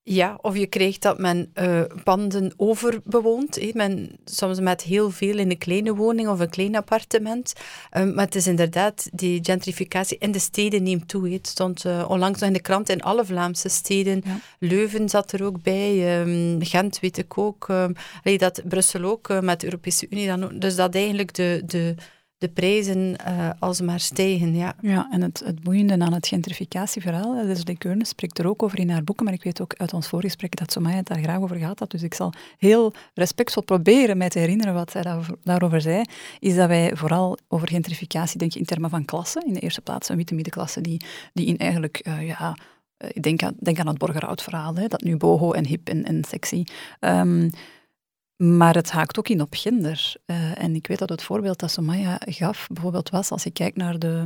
[0.05, 3.55] Ja, of je krijgt dat men eh, panden overbewoont.
[3.55, 3.69] hè.
[3.73, 7.53] Men, soms met heel veel in een kleine woning of een klein appartement.
[7.89, 11.29] Ehm, maar het is inderdaad, die gentrificatie in de steden neemt toe.
[11.29, 14.21] Het stond eh, onlangs nog in de krant in alle Vlaamse steden.
[14.25, 14.39] Ja.
[14.59, 17.69] Leuven zat er ook bij, ehm, Gent weet ik ook.
[17.69, 17.93] ehm,
[18.23, 20.61] allee, dat Brussel ook, eh, met de Europese Unie dan ook.
[20.61, 21.95] Dus dat eigenlijk de, de,
[22.43, 24.75] de prijzen eh alsmaar stijgen, ja.
[24.81, 28.89] Ja, en het, het boeiende aan het gentrificatieverhaal, Leslie Keurne spreekt er ook over in
[28.89, 31.57] haar boeken, maar ik weet ook uit ons voorgesprek dat Somaya het daar graag over
[31.57, 35.01] gehad had, dus ik zal heel respectvol proberen mij te herinneren wat zij
[35.43, 36.03] daarover, zei,
[36.39, 39.43] is dat wij vooral over gentrificatie denken in termen van klasse.
[39.45, 41.01] In de eerste plaats een witte middenklasse die,
[41.33, 42.57] die in eigenlijk, eh, ja,
[42.97, 46.23] eh, ik denk aan, denk aan het Borgerhout-verhaal, dat nu boho en hip en, en
[46.23, 46.63] sexy.
[46.99, 47.49] Ehm,
[48.43, 50.15] maar het haakt ook in op gender.
[50.25, 53.77] Eh, en ik weet dat het voorbeeld dat Somaya gaf, bijvoorbeeld was, als je kijkt
[53.77, 54.25] naar de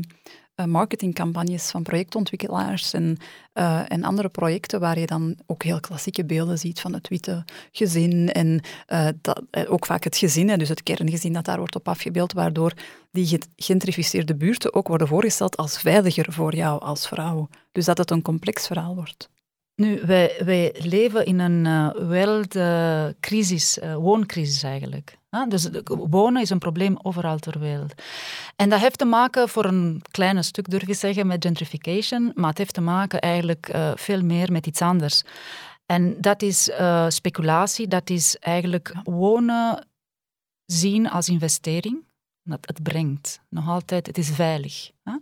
[0.55, 3.17] eh, marketingcampagnes van projectontwikkelaars en,
[3.53, 7.45] eh, en andere projecten waar je dan ook heel klassieke beelden ziet van het witte
[7.71, 8.61] gezin en
[9.21, 12.73] dat, ook vaak het gezin, dus het kerngezin dat daar wordt op afgebeeld, waardoor
[13.11, 17.49] die gegentrificeerde buurten ook worden voorgesteld als veiliger voor jou als vrouw.
[17.71, 19.29] Dus dat het een complex verhaal wordt.
[19.81, 25.17] Nu, wij, wij leven in een uh, wereldcrisis, uh, wooncrisis eigenlijk.
[25.29, 25.49] Huh?
[25.49, 27.93] Dus wonen is een probleem overal ter wereld.
[28.55, 32.49] En dat heeft te maken voor een klein stuk, durf je zeggen, met gentrification, maar
[32.49, 35.23] het heeft te maken eigenlijk uh, veel meer met iets anders.
[35.85, 36.71] En dat is
[37.07, 39.87] speculatie, dat is eigenlijk wonen
[40.65, 42.05] zien als investering.
[42.43, 44.91] Dat het brengt nog altijd, het is veilig.
[45.03, 45.15] Huh?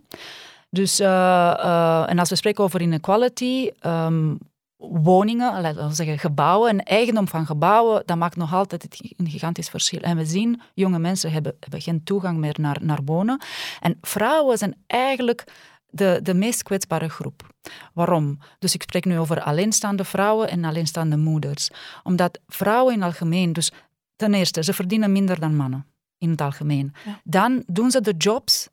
[0.76, 4.38] Dus, uh, uh, en als we spreken over inequality, um,
[4.76, 9.68] woningen, laten we zeggen gebouwen en eigendom van gebouwen, dat maakt nog altijd een gigantisch
[9.68, 10.00] verschil.
[10.00, 13.40] En we zien, jonge mensen hebben, hebben geen toegang meer naar, naar wonen.
[13.80, 15.44] En vrouwen zijn eigenlijk
[15.86, 17.54] de, de meest kwetsbare groep.
[17.92, 18.38] Waarom?
[18.58, 21.70] Dus ik spreek nu over alleenstaande vrouwen en alleenstaande moeders.
[22.02, 23.72] Omdat vrouwen in het algemeen, dus
[24.16, 25.86] ten eerste, ze verdienen minder dan mannen
[26.18, 26.94] in het algemeen.
[27.04, 27.20] Ja.
[27.24, 28.68] Dan doen ze de jobs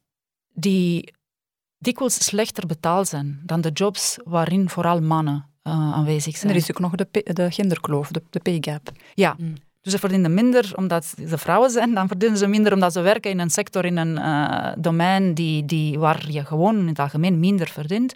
[0.54, 1.14] die
[1.84, 6.52] dikwijls slechter betaald zijn dan de jobs waarin vooral mannen uh, aanwezig zijn.
[6.52, 8.92] En er is ook nog de, de genderkloof, de, de pay gap.
[9.14, 9.54] Ja, mm.
[9.82, 13.32] dus ze verdienen minder omdat ze vrouwen zijn, dan verdienen ze minder omdat ze werken
[13.32, 17.40] in een sector, in een uh, domein die, die, waar je gewoon in het algemeen
[17.40, 18.14] minder verdient.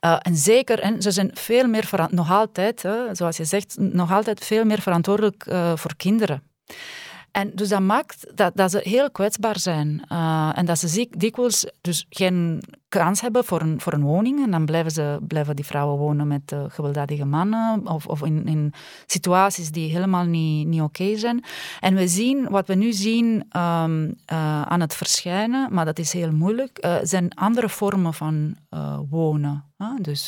[0.00, 4.12] Uh, en zeker, en ze zijn veel meer, nog altijd, hè, zoals je zegt, nog
[4.12, 6.42] altijd veel meer verantwoordelijk uh, voor kinderen.
[7.30, 10.02] En dus dat maakt dat, dat ze heel kwetsbaar zijn.
[10.12, 14.42] Uh, en dat ze ziek, dikwijls dus geen kans hebben voor een, voor een woning.
[14.44, 18.46] En dan blijven, ze, blijven die vrouwen wonen met uh, gewelddadige mannen of, of in,
[18.46, 18.72] in
[19.06, 21.44] situaties die helemaal niet, niet oké okay zijn.
[21.80, 23.26] En we zien, wat we nu zien
[23.56, 28.56] um, uh, aan het verschijnen, maar dat is heel moeilijk, zijn andere vormen van
[29.10, 29.64] wonen.
[30.00, 30.24] Dus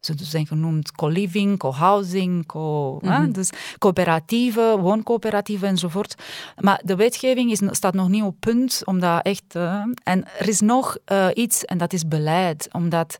[0.00, 3.32] ze zijn genoemd co-living, co-housing, co, mm -hmm.
[3.32, 6.14] dus coöperatieven, wooncoöperatieven enzovoort.
[6.60, 9.54] Maar de wetgeving is, staat nog niet op punt om dat echt...
[10.02, 10.96] En er is nog
[11.34, 12.68] iets, en dat is beleid.
[12.72, 13.16] Omdat,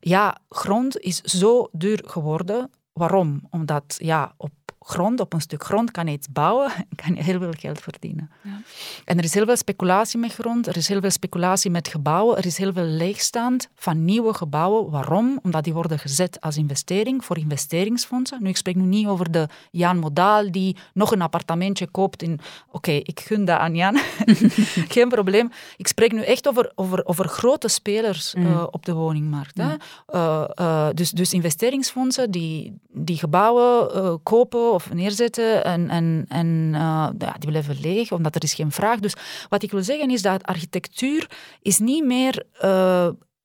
[0.00, 2.70] ja, grond is zo duur geworden.
[2.92, 3.40] Waarom?
[3.50, 4.50] Omdat, ja, op
[4.84, 7.80] grond, op een stuk grond, kan je iets bouwen en kan je heel veel geld
[7.80, 8.30] verdienen.
[8.42, 8.60] Ja.
[9.04, 12.36] En er is heel veel speculatie met grond, er is heel veel speculatie met gebouwen,
[12.36, 14.90] er is heel veel leegstand van nieuwe gebouwen.
[14.90, 15.38] Waarom?
[15.42, 18.42] Omdat die worden gezet als investering voor investeringsfondsen.
[18.42, 22.40] Nu, ik spreek nu niet over de Jan Modaal die nog een appartementje koopt in...
[22.70, 23.98] Oké, ik gun dat aan Jan.
[24.94, 25.50] Geen probleem.
[25.76, 28.46] Ik spreek nu echt over, over, over grote spelers mm.
[28.46, 29.58] uh, op de woningmarkt.
[29.58, 29.74] Hè?
[30.14, 36.70] Uh, uh, dus, dus investeringsfondsen die, die gebouwen kopen of neerzetten en, en, en
[37.18, 38.98] ja, die blijven leeg, omdat er is geen vraag.
[38.98, 39.16] Dus
[39.48, 42.46] wat ik wil zeggen is dat architectuur is niet meer,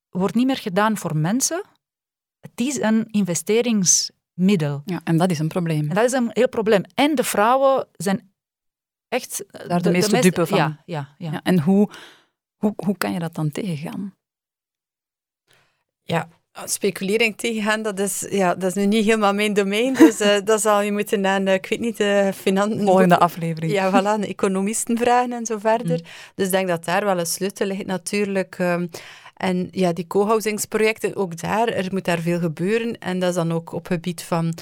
[0.09, 1.63] wordt niet meer gedaan voor mensen.
[2.39, 4.81] Het is een investeringsmiddel.
[4.85, 5.89] Ja, en dat is een probleem.
[5.89, 6.83] En dat is een heel probleem.
[6.93, 8.31] En de vrouwen zijn
[9.07, 9.45] echt...
[9.47, 10.57] Daar de, de meeste, dupe van.
[10.57, 11.31] Ja, ja, ja.
[11.31, 11.89] ja en hoe,
[12.55, 14.15] hoe, hoe kan je dat dan tegengaan?
[16.01, 16.29] Ja,
[16.65, 19.93] speculering tegengaan, dat is, ja, dat is nu niet helemaal mijn domein.
[19.93, 23.71] Dus uh, dat zal je moeten aan, uh, ik weet niet, de uh, Volgende aflevering.
[23.71, 25.97] Ja, voilà, economisten vragen en zo verder.
[25.97, 26.05] Mm.
[26.35, 28.59] Dus ik denk dat daar wel een sleutel ligt natuurlijk.
[28.59, 28.89] Um,
[29.37, 32.97] en ja, die co-housingsprojecten, ook daar, er moet daar veel gebeuren.
[32.99, 34.53] En dat is dan ook op gebied van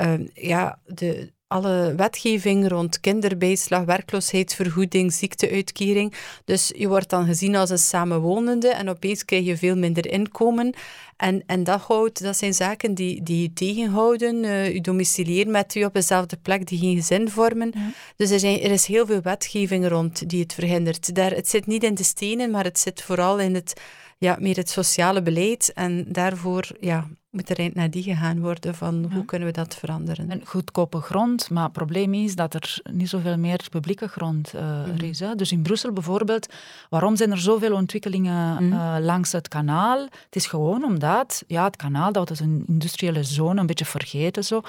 [0.00, 6.14] uh, ja, de, alle wetgeving rond kinderbijslag, werkloosheidsvergoeding, ziekteuitkering.
[6.44, 10.74] Dus je wordt dan gezien als een samenwonende en opeens krijg je veel minder inkomen.
[11.16, 14.44] En, en dat, houdt, dat zijn zaken die, die je tegenhouden.
[14.44, 17.72] Uh, je domiciliëren met u op dezelfde plek die geen gezin vormen.
[18.16, 21.14] Dus er, zijn, er is heel veel wetgeving rond die het verhindert.
[21.14, 23.80] Daar, het zit niet in de stenen, maar het zit vooral in het
[24.18, 25.72] ja, meer het sociale beleid.
[25.74, 29.74] En daarvoor ja, moet er eind naar die gegaan worden van hoe kunnen we dat
[29.74, 30.30] veranderen.
[30.30, 34.86] En goedkope grond, maar het probleem is dat er niet zoveel meer publieke grond uh,
[34.86, 35.20] er is.
[35.20, 35.34] Hè.
[35.34, 36.46] Dus in Brussel bijvoorbeeld,
[36.88, 39.98] waarom zijn er zoveel ontwikkelingen uh, langs het kanaal?
[40.00, 44.44] Het is gewoon omdat ja, het kanaal, dat is een industriële zone, een beetje vergeten
[44.44, 44.60] zo.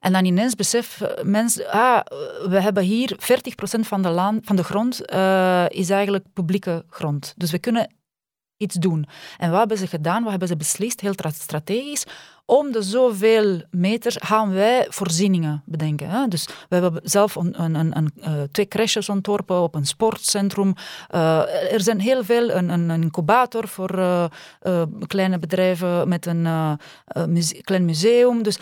[0.00, 2.00] En dan ineens besef mensen, ah,
[2.48, 7.34] we hebben hier 40% van de, land, van de grond uh, is eigenlijk publieke grond.
[7.36, 7.90] Dus we kunnen
[8.58, 9.06] iets doen.
[9.36, 10.22] En wat hebben ze gedaan?
[10.22, 11.00] Wat hebben ze beslist?
[11.00, 12.04] Heel strategisch.
[12.44, 16.08] Om de zoveel meters gaan wij voorzieningen bedenken.
[16.10, 16.28] Hè?
[16.28, 20.74] Dus we hebben zelf een, een, een, een uh, twee crèches ontworpen op een sportcentrum.
[21.14, 24.24] Uh, er zijn heel veel, een, een incubator voor uh,
[25.06, 26.48] kleine bedrijven met een
[27.26, 28.42] muse klein museum.
[28.42, 28.58] Dus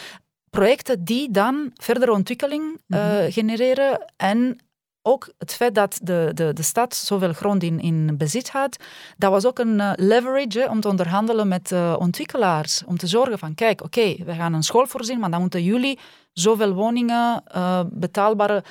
[0.51, 3.31] projecten die dan verdere ontwikkeling mm -hmm.
[3.31, 4.59] genereren en
[5.07, 8.77] ook het feit dat de, de, de stad zoveel grond in, in bezit had,
[9.17, 12.83] dat was ook een uh, leverage om te onderhandelen met uh, ontwikkelaars.
[12.87, 15.99] Om te zorgen van, kijk, oké, we gaan een school voorzien, maar dan moeten jullie
[16.33, 18.65] zoveel woningen, uh, betaalbare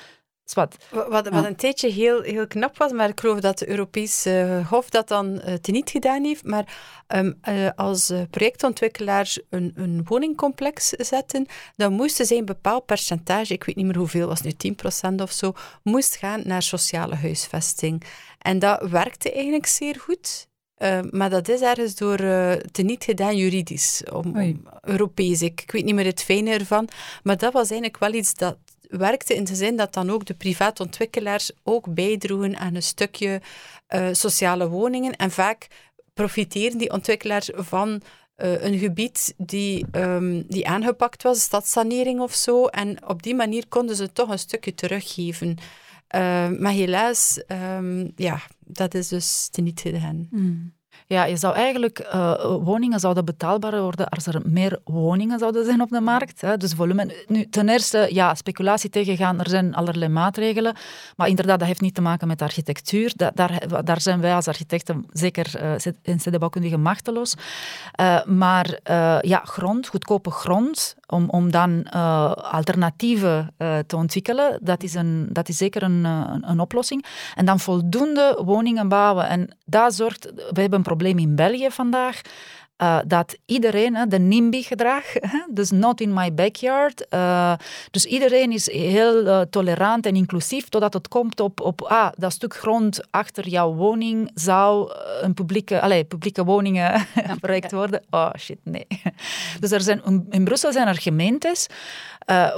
[0.53, 4.63] wat, wat, wat een tijdje heel, heel knap was, maar ik geloof dat de Europese
[4.69, 6.43] Hof dat dan uh, teniet gedaan heeft.
[6.43, 6.77] Maar
[7.07, 13.63] um, uh, als projectontwikkelaars een, een woningcomplex zetten, dan moesten zij een bepaald percentage, ik
[13.63, 14.51] weet niet meer hoeveel, was nu
[15.11, 18.03] 10% of zo, moest gaan naar sociale huisvesting.
[18.39, 20.47] En dat werkte eigenlijk zeer goed.
[20.77, 25.41] Uh, maar dat is ergens door uh, teniet gedaan juridisch, om, om Europees.
[25.41, 26.87] Ik, ik, weet niet meer het fijne ervan.
[27.23, 28.57] Maar dat was eigenlijk wel iets dat
[28.89, 33.41] werkte in de zin dat dan ook de privaatontwikkelaars ook bijdroegen aan een stukje
[33.95, 35.15] uh, sociale woningen.
[35.15, 35.67] En vaak
[36.13, 38.01] profiteren die ontwikkelaars van
[38.37, 42.65] uh, een gebied die, um, die aangepakt was, stadsanering of zo.
[42.65, 45.49] En op die manier konden ze toch een stukje teruggeven.
[46.15, 50.27] Uh, maar helaas, um, ja, dat is dus niet gedaan.
[50.31, 50.73] Mm.
[51.07, 52.33] Ja, je zou eigenlijk uh,
[52.63, 56.41] woningen zouden betaalbaar worden als er meer woningen zouden zijn op de markt.
[56.41, 56.57] Hè.
[56.57, 57.23] Dus volume.
[57.27, 60.75] Nu, ten eerste, ja, speculatie tegengaan, er zijn allerlei maatregelen.
[61.15, 63.13] Maar inderdaad, dat heeft niet te maken met architectuur.
[63.15, 67.35] Da daar, daar zijn wij als architecten zeker uh, in stedenbouwkundige machteloos.
[68.01, 68.79] Uh, maar
[69.21, 71.91] ja, grond, goedkope grond, om, om dan
[72.33, 73.53] alternatieven
[73.87, 77.05] te ontwikkelen, dat is, een, dat is zeker een, een, een oplossing.
[77.35, 79.27] En dan voldoende woningen bouwen.
[79.27, 82.21] En dat zorgt, we hebben een probleem in België vandaag.
[82.77, 85.03] Uh, dat iedereen, de NIMBY-gedrag,
[85.49, 87.05] dus not in my backyard.
[87.09, 87.53] Uh,
[87.91, 92.31] dus iedereen is heel uh, tolerant en inclusief totdat het komt op, op ah, dat
[92.31, 94.91] stuk grond achter jouw woning zou
[95.21, 97.07] een publieke, allez, publieke woningen
[97.41, 98.03] project worden.
[98.09, 98.87] Oh shit, nee.
[99.59, 101.67] Dus er zijn, in Brussel zijn er gemeentes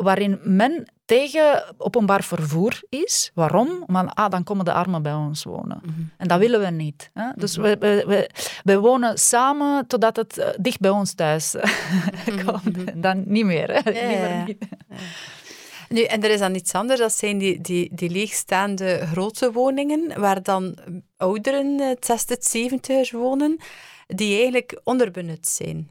[0.01, 3.31] waarin men tegen openbaar vervoer is.
[3.33, 3.83] Waarom?
[3.85, 5.79] Maar ah, dan komen de armen bij ons wonen.
[5.83, 6.01] Mhm.
[6.17, 7.09] En dat willen we niet.
[7.13, 7.29] Hè?
[7.35, 8.29] Dus we, we,
[8.63, 12.45] we, wonen samen totdat het uh, dicht bij ons thuis mhm.
[12.45, 13.03] komt.
[13.03, 13.69] Dan niet meer.
[13.71, 13.89] Hè?
[13.89, 14.57] Ja, niet.
[15.89, 20.19] Nu, en er is dan iets anders, dat zijn die, die, die leegstaande grote woningen,
[20.19, 20.77] waar dan
[21.17, 23.57] ouderen, het 60, 70 wonen,
[24.07, 25.89] die eigenlijk onderbenut zijn.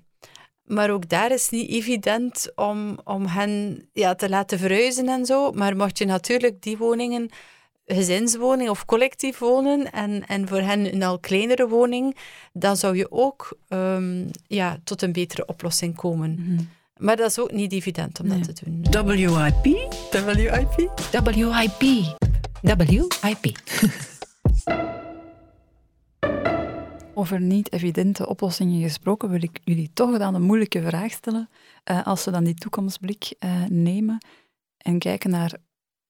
[0.66, 5.26] Maar ook daar is het niet evident om, om hen ja, te laten verhuizen en
[5.26, 5.52] zo.
[5.52, 7.30] Maar mocht je natuurlijk die woningen
[7.86, 12.16] gezinswoning of collectief wonen en, en voor hen een al kleinere woning,
[12.52, 16.30] dan zou je ook um, ja, tot een betere oplossing komen.
[16.38, 16.62] Mhm.
[16.96, 19.04] Maar dat is ook niet evident om dat te doen.
[19.04, 19.96] WIP?
[20.76, 21.00] WIP?
[22.60, 23.12] WIP.
[23.22, 23.58] WIP.
[27.18, 31.48] Over niet evidente oplossingen gesproken, wil ik jullie toch dan een moeilijke vraag stellen.
[31.90, 34.26] Uh, als we dan die toekomstblik uh, nemen
[34.76, 35.56] en kijken naar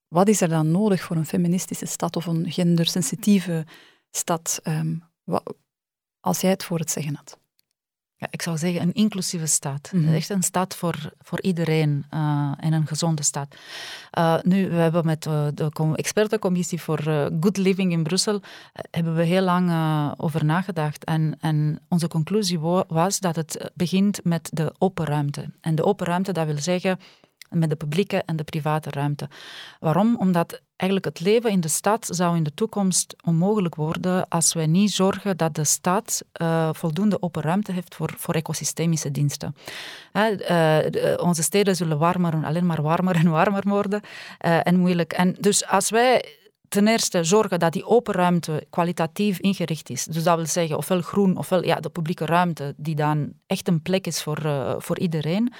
[0.08, 3.66] wat is er dan nodig voor een feministische stad of een gendersensitieve
[4.10, 5.54] stad, um, wat,
[6.20, 7.38] als jij het voor het zeggen had?
[8.18, 9.90] Ja, ik zou zeggen een inclusieve staat.
[9.92, 13.56] Mm Echt een staat voor, voor iedereen uh, en een gezonde staat.
[14.18, 17.02] Uh, nu, we hebben met uh, de expertencommissie voor
[17.40, 18.40] Good Living in Brussel
[18.90, 19.72] hebben we heel lang
[20.16, 21.04] over nagedacht.
[21.04, 22.58] En, en onze conclusie
[22.88, 25.50] was dat het begint met de open ruimte.
[25.60, 26.98] En de open ruimte, dat wil zeggen
[27.50, 29.28] met de publieke en de private ruimte.
[29.80, 30.16] Waarom?
[30.18, 34.66] Omdat eigenlijk het leven in de stad zou in de toekomst onmogelijk worden als wij
[34.66, 39.56] niet zorgen dat de stad uh, voldoende open ruimte heeft voor, voor ecosystemische diensten.
[40.12, 40.78] Uh,
[41.16, 44.00] onze steden zullen warmer, alleen maar warmer en warmer worden
[44.38, 45.12] en moeilijk.
[45.12, 46.24] En dus als wij
[46.68, 50.04] ten eerste zorgen dat die open ruimte kwalitatief ingericht is.
[50.04, 53.82] Dus dat wil zeggen, ofwel groen, ofwel ja, de publieke ruimte, die dan echt een
[53.82, 54.42] plek is voor,
[54.78, 55.52] voor iedereen,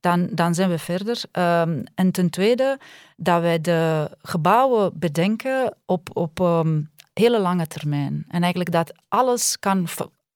[0.00, 1.22] dan, dan zijn we verder.
[1.32, 2.78] Um, en ten tweede,
[3.16, 8.24] dat wij de gebouwen bedenken op, op um, hele lange termijn.
[8.28, 9.88] En eigenlijk dat alles kan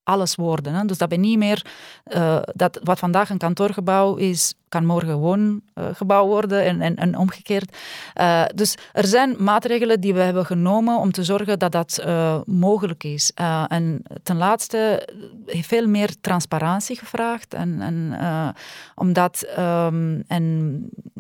[0.05, 0.75] alles worden.
[0.75, 0.85] Hè.
[0.85, 1.67] Dus dat ben niet meer
[2.07, 6.97] uh, dat wat vandaag een kantoorgebouw is, kan morgen gewoon uh, gebouw worden en, en,
[6.97, 7.77] en omgekeerd.
[8.21, 12.41] Uh, dus er zijn maatregelen die we hebben genomen om te zorgen dat dat uh,
[12.45, 13.33] mogelijk is.
[13.69, 15.09] en ten laatste
[15.47, 17.55] veel meer transparantie gevraagd.
[17.55, 18.55] En, en,
[18.95, 20.45] omdat um, en,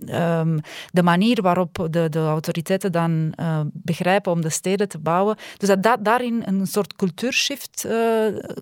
[0.06, 3.34] um, de manier waarop de, de autoriteiten dan
[3.72, 5.36] begrijpen om de steden te bouwen.
[5.56, 7.86] Dus dat, dat daarin een soort cultuurshift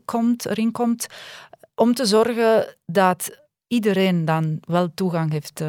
[0.04, 1.06] komt, erin komt
[1.74, 3.41] om te zorgen dat
[3.72, 5.68] iedereen dan wel toegang heeft uh,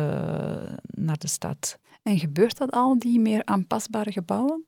[0.85, 1.77] naar de stad.
[2.03, 4.65] En gebeurt dat al, die meer aanpasbare gebouwen?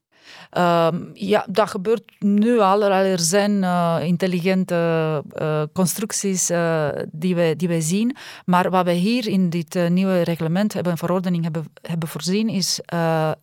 [0.57, 2.83] Um, ja, dat gebeurt nu al.
[2.83, 4.75] Er zijn uh, intelligente
[5.33, 8.15] uh, constructies uh, die, wij, die wij zien.
[8.45, 12.79] Maar wat wij hier in dit nieuwe reglement hebben, verordening hebben, hebben voorzien, is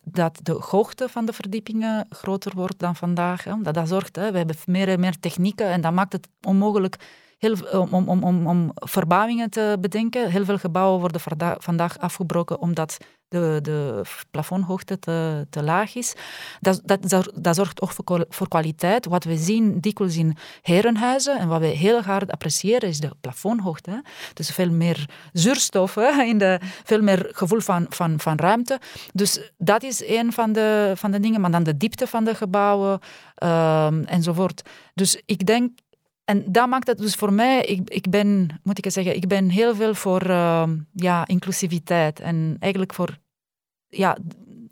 [0.03, 3.43] dat de hoogte van de verdiepingen groter wordt dan vandaag.
[3.43, 3.53] Hè.
[3.61, 6.97] Dat, dat zorgt, hè, we hebben meer en meer technieken en dat maakt het onmogelijk
[7.37, 7.55] heel,
[7.91, 10.29] om, om, om, om verbouwingen te bedenken.
[10.29, 11.21] Heel veel gebouwen worden
[11.59, 12.97] vandaag afgebroken omdat
[13.33, 16.13] de, de plafondhoogte te, te laag is.
[16.59, 19.05] Dat, dat, dat zorgt ook voor, voor kwaliteit.
[19.05, 24.03] Wat we zien dikwijls in herenhuizen en wat we heel hard appreciëren is de plafondhoogte.
[24.33, 25.95] Dus veel meer zuurstof,
[26.31, 28.79] in de, veel meer gevoel van, van, van ruimte.
[29.13, 31.41] Dus dat is een van de, van de dingen.
[31.41, 32.99] Maar dan de diepte van de gebouwen
[33.43, 34.61] um, enzovoort.
[34.93, 35.71] Dus ik denk
[36.25, 39.49] en dat maakt het dus voor mij, ik, ik ben, moet ik zeggen, ik ben
[39.49, 43.17] heel veel voor uh, ja, inclusiviteit en eigenlijk voor
[43.87, 44.17] ja,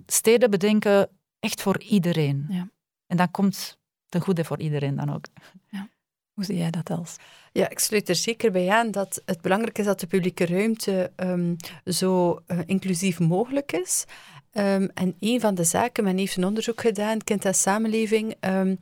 [0.06, 2.46] steden bedenken echt voor iedereen.
[2.50, 2.70] Ja.
[3.08, 3.80] En dan komt
[4.10, 5.26] ten goede voor iedereen dan ook.
[5.70, 5.90] Ja.
[6.34, 7.16] Hoe zie jij dat als?
[7.52, 11.12] Ja, ik sluit er zeker bij aan dat het belangrijk is dat de publieke ruimte
[11.16, 14.06] um, zo uh, inclusief mogelijk is.
[14.54, 18.80] Um, en een van de zaken, men heeft een onderzoek gedaan, Kind en Samenleving, um,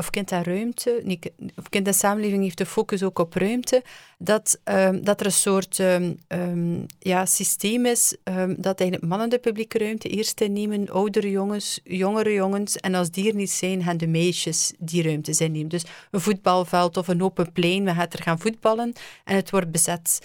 [0.00, 1.18] of kind en ruimte,
[1.56, 3.82] of kind en samenleving heeft de focus ook op ruimte,
[4.18, 8.16] dat, um, dat er een soort um, um, ja, systeem is
[8.56, 13.28] dat eigenlijk mannen de publieke ruimte eerst innemen, oudere jongens, jongere jongens, en als die
[13.28, 15.68] er niet zijn, gaan de meisjes die ruimte innemen.
[15.68, 18.92] Dus een voetbalveld of een open plein, we gaan er gaan voetballen
[19.24, 20.20] en het wordt bezet.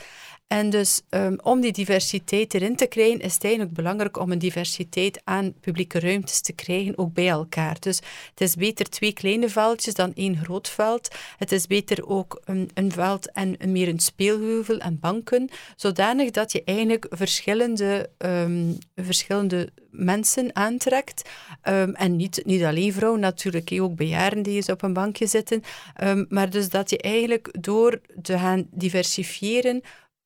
[0.47, 4.39] En dus um, om die diversiteit erin te krijgen, is het eigenlijk belangrijk om een
[4.39, 7.79] diversiteit aan publieke ruimtes te krijgen, ook bij elkaar.
[7.79, 11.15] Dus het is beter twee kleine veldjes dan één groot veld.
[11.37, 16.51] Het is beter ook een, een veld en meer een speelheuvel en banken, zodanig dat
[16.51, 21.29] je eigenlijk verschillende, um, verschillende mensen aantrekt.
[21.63, 25.63] Um, en niet, niet alleen vrouwen, natuurlijk, ook bejaarden die eens op een bankje zitten.
[26.29, 29.81] maar dus dat je eigenlijk door te gaan diversifiëren,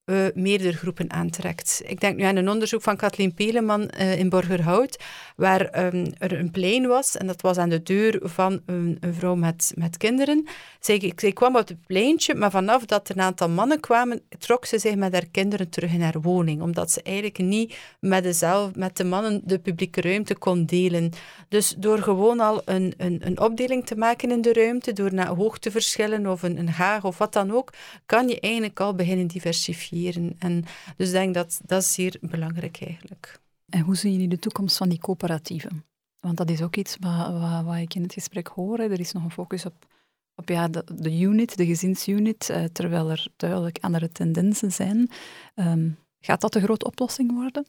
[0.09, 1.81] uh, meerdere groepen aantrekt.
[1.85, 5.03] Ik denk nu aan een onderzoek van Kathleen Peleman uh, in Borgerhout,
[5.35, 9.13] waar um, er een plein was, en dat was aan de deur van een, een
[9.13, 10.47] vrouw met, met kinderen.
[10.79, 14.65] Zij, zij kwam op het pleintje, maar vanaf dat er een aantal mannen kwamen, trok
[14.65, 18.79] ze zich met haar kinderen terug in haar woning, omdat ze eigenlijk niet met, dezelfde,
[18.79, 21.11] met de mannen de publieke ruimte kon delen.
[21.47, 25.27] Dus door gewoon al een, een, een opdeling te maken in de ruimte, door naar
[25.27, 27.73] hoogteverschillen of een, een haag of wat dan ook,
[28.05, 29.27] kan je eigenlijk al beginnen
[30.39, 30.65] En
[30.97, 33.39] dus ik denk dat dat is zeer belangrijk eigenlijk.
[33.69, 35.85] En hoe zie je de toekomst van die coöperatieven?
[36.19, 38.79] Want dat is ook iets wat, wat, wat ik in het gesprek hoor.
[38.79, 39.85] Er is nog een focus op,
[40.35, 45.09] op ja, de, de unit, de gezinsunit, eh, terwijl er duidelijk andere tendensen zijn.
[45.55, 47.65] Um, gaat dat de grote oplossing worden?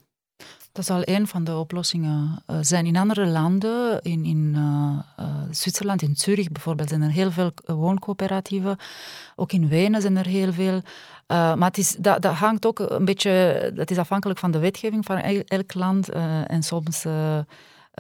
[0.73, 2.87] Dat zal een van de oplossingen uh, zijn.
[2.87, 7.53] In andere landen, in, in uh, uh, Zwitserland, in Zurich bijvoorbeeld, zijn er heel veel
[7.65, 8.77] wooncoöperatieven.
[9.37, 10.83] Ook in Wenen zijn er heel veel.
[11.31, 15.05] Maar het is, dat, dat hangt ook een beetje, dat is afhankelijk van de wetgeving
[15.05, 16.09] van elk land.
[16.47, 17.05] en soms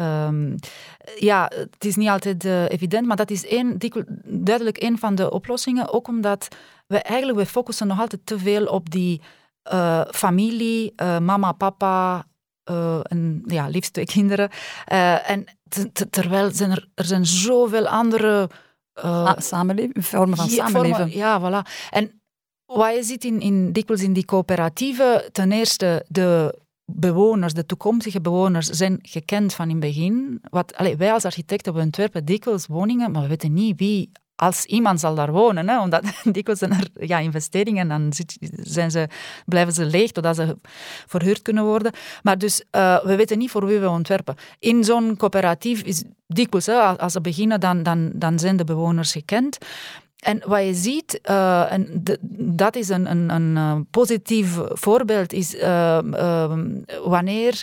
[0.00, 0.54] Um,
[1.18, 3.78] ja, het is niet altijd evident, maar dat is één,
[4.24, 5.92] duidelijk een van de oplossingen.
[5.92, 6.48] Ook omdat
[6.86, 9.20] we eigenlijk we focussen nog altijd te veel op die
[10.10, 12.24] familie, mama, papa
[13.02, 14.50] en ja, liefst twee kinderen.
[15.24, 15.44] en
[16.10, 18.48] terwijl zijn er, er zijn zoveel andere...
[19.36, 21.10] samenleving, vormen van samenleven.
[21.10, 21.70] ja, voilà.
[21.90, 22.19] En
[22.76, 28.20] wat je ziet in, in, dikwijls in die coöperatieven, ten eerste de bewoners, de toekomstige
[28.20, 30.40] bewoners, zijn gekend van in het begin.
[30.50, 34.64] Wat, allez, wij als architecten, we ontwerpen dikwijls woningen, maar we weten niet wie als
[34.64, 35.68] iemand zal daar wonen.
[35.68, 36.02] Hè, omdat
[36.32, 38.12] dikwijls zijn er ja, investeringen dan
[38.50, 39.08] zijn ze,
[39.46, 40.56] blijven ze leeg totdat ze
[41.06, 41.92] verhuurd kunnen worden.
[42.22, 44.34] Maar dus uh, we weten niet voor wie we ontwerpen.
[44.58, 46.68] In zo'n coöperatief is dikwijls,
[46.98, 49.58] als ze beginnen, dan, dan, dan zijn de bewoners gekend.
[50.20, 55.54] En wat je ziet, uh, en dat is een, een, een uh, positief voorbeeld, is
[55.54, 55.98] uh,
[57.04, 57.62] wanneer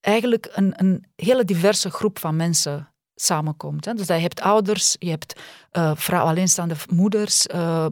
[0.00, 2.88] eigenlijk een, een hele diverse groep van mensen
[3.20, 3.84] samenkomt.
[3.84, 3.94] Hè.
[3.94, 5.40] Dus je hebt ouders, je hebt
[5.72, 7.86] uh, vrouw, alleenstaande moeders, uh,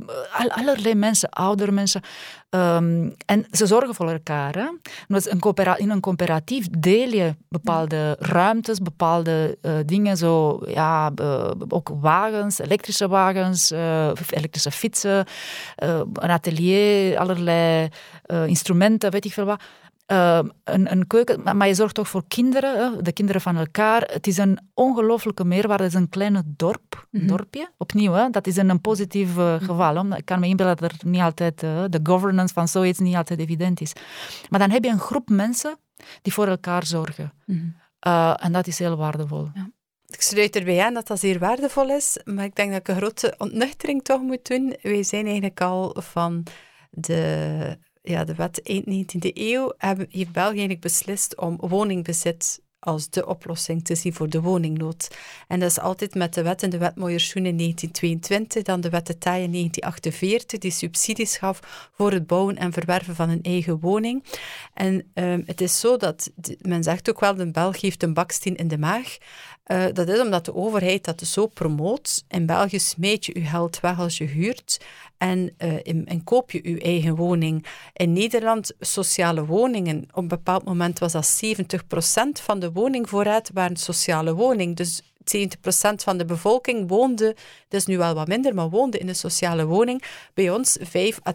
[0.49, 2.03] allerlei mensen, oudere mensen.
[2.51, 4.55] Um, en ze zorgen voor elkaar.
[4.55, 4.69] Hè.
[5.09, 11.11] Een in een coöperatief deel je bepaalde ruimtes, bepaalde uh, dingen, zo, ja,
[11.69, 13.71] ook wagens, elektrische wagens,
[14.31, 15.27] elektrische fietsen,
[16.13, 17.89] een atelier, allerlei
[18.47, 19.63] instrumenten, weet ik veel wat.
[20.07, 24.03] Ehm, een, een, keuken, maar je zorgt toch voor kinderen, de kinderen van elkaar.
[24.13, 25.83] Het is een ongelooflijke meerwaarde.
[25.83, 27.27] Het is een kleine dorp, mhm.
[27.27, 27.71] dorpje.
[27.77, 30.17] Opnieuw, hè, dat is een positief uh, geval.
[30.17, 33.41] Ik kan me inbeelden dat er niet altijd uh, de governance van zoiets niet altijd
[33.41, 33.93] evident is.
[34.49, 35.79] Maar dan heb je een groep mensen
[36.23, 37.33] die voor elkaar zorgen.
[37.47, 37.67] Mhm.
[37.99, 39.49] Eh, en dat is heel waardevol.
[39.55, 39.71] Ja.
[40.07, 42.97] Ik sluit erbij aan dat dat zeer waardevol is, maar ik denk dat ik een
[42.97, 44.77] grote ontnuchtering toch moet doen.
[44.83, 46.43] Wij zijn eigenlijk al van
[46.91, 47.79] de
[48.09, 53.27] ja, de wet eind 19e eeuw hebben, heeft België eigenlijk beslist om woningbezit als de
[53.27, 55.17] oplossing te zien voor de woningnood.
[55.49, 58.91] En dat is altijd met de wet en de wet Moyerschoen in 1922, dan de
[58.91, 63.43] wet de Taai in 1948, die subsidies gaf voor het bouwen en verwerven van een
[63.43, 64.25] eigen woning.
[64.75, 66.31] En um, het is zo dat,
[66.61, 69.17] men zegt ook wel, de Belg heeft een baksteen in de maag.
[69.67, 72.25] Uh, dat is omdat de overheid dat zo promoot.
[72.29, 74.81] In België smeet je je geld weg als je huurt
[75.19, 77.67] en, in, en koop je je eigen woning.
[77.93, 83.77] In Nederland, sociale woningen, op een bepaald moment was dat 70% van de woningvoorraad waren
[83.77, 84.77] sociale woning.
[84.77, 85.39] Dus 70%
[85.97, 87.37] van de bevolking woonde,
[87.69, 90.03] dat is nu wel wat minder, maar woonde in een sociale woning.
[90.35, 91.33] Bij ons 5 à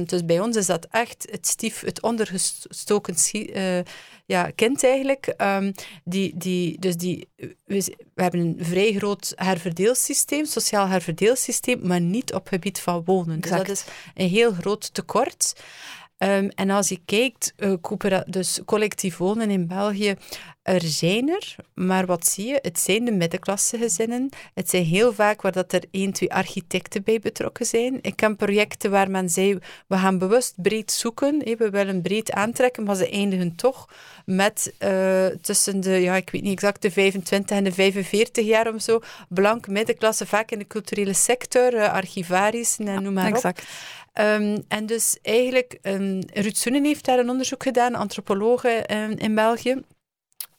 [0.00, 0.02] 10%.
[0.02, 3.78] Dus bij ons is dat echt het stief, het ondergestoken uh,
[4.30, 5.34] ja, kind eigenlijk.
[5.38, 5.72] Um,
[6.04, 7.54] die, die, dus die, we,
[8.14, 13.40] we, hebben een vrij groot herverdeelsysteem, sociaal herverdeelsysteem, maar niet op gebied van wonen.
[13.40, 15.62] Dus dat is een heel groot tekort.
[16.22, 20.16] Um, en als je kijkt, uh, dus collectief wonen in België,
[20.62, 22.58] er zijn er, maar wat zie je?
[22.62, 24.28] Het zijn de middenklasse gezinnen.
[24.54, 27.98] Het zijn heel vaak waar dat er één, twee architecten bij betrokken zijn.
[28.02, 32.84] Ik ken projecten waar men zei, we gaan bewust breed zoeken, we willen breed aantrekken,
[32.84, 33.88] maar ze eindigen toch
[34.24, 38.74] met uh, tussen de, ja, ik weet niet exact, de 25 en de 45 jaar
[38.74, 43.60] of zo, blanke middenklasse, vaak in de culturele sector, uh, archivaris en noem maar exact.
[43.60, 43.66] op.
[44.20, 49.34] Um, en dus eigenlijk, um, Ruud Soenen heeft daar een onderzoek gedaan, antropologen um, in
[49.34, 49.82] België.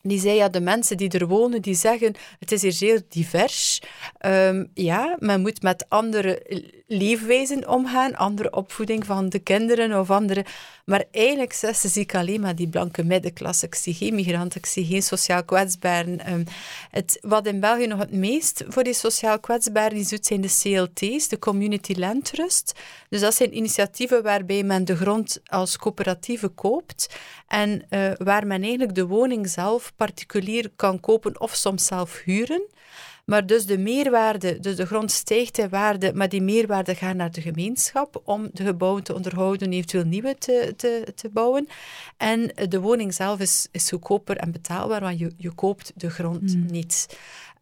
[0.01, 3.81] Die zei, ja, de mensen die er wonen, die zeggen, het is hier zeer divers.
[4.25, 6.41] Um, ja, men moet met andere
[6.87, 10.45] leefwijzen omgaan, andere opvoeding van de kinderen of andere...
[10.85, 13.65] Maar eigenlijk ze, zie ik alleen maar die blanke middenklasse.
[13.65, 16.33] Ik zie geen migranten, ik zie geen sociaal kwetsbaren.
[16.33, 16.43] Um,
[16.89, 21.27] het, wat in België nog het meest voor die sociaal kwetsbaren is, zijn de CLT's,
[21.27, 22.79] de Community Land Trust.
[23.09, 27.15] Dus dat zijn initiatieven waarbij men de grond als coöperatieve koopt
[27.47, 32.69] en uh, waar men eigenlijk de woning zelf particulier kan kopen of soms zelf huren.
[33.25, 37.31] Maar dus de meerwaarde, dus de grond stijgt in waarde, maar die meerwaarde gaat naar
[37.31, 41.67] de gemeenschap om de gebouwen te onderhouden, eventueel nieuwe te, te, te bouwen.
[42.17, 46.55] En de woning zelf is, is goedkoper en betaalbaar, want je, je koopt de grond
[46.55, 46.65] mm.
[46.65, 47.17] niet.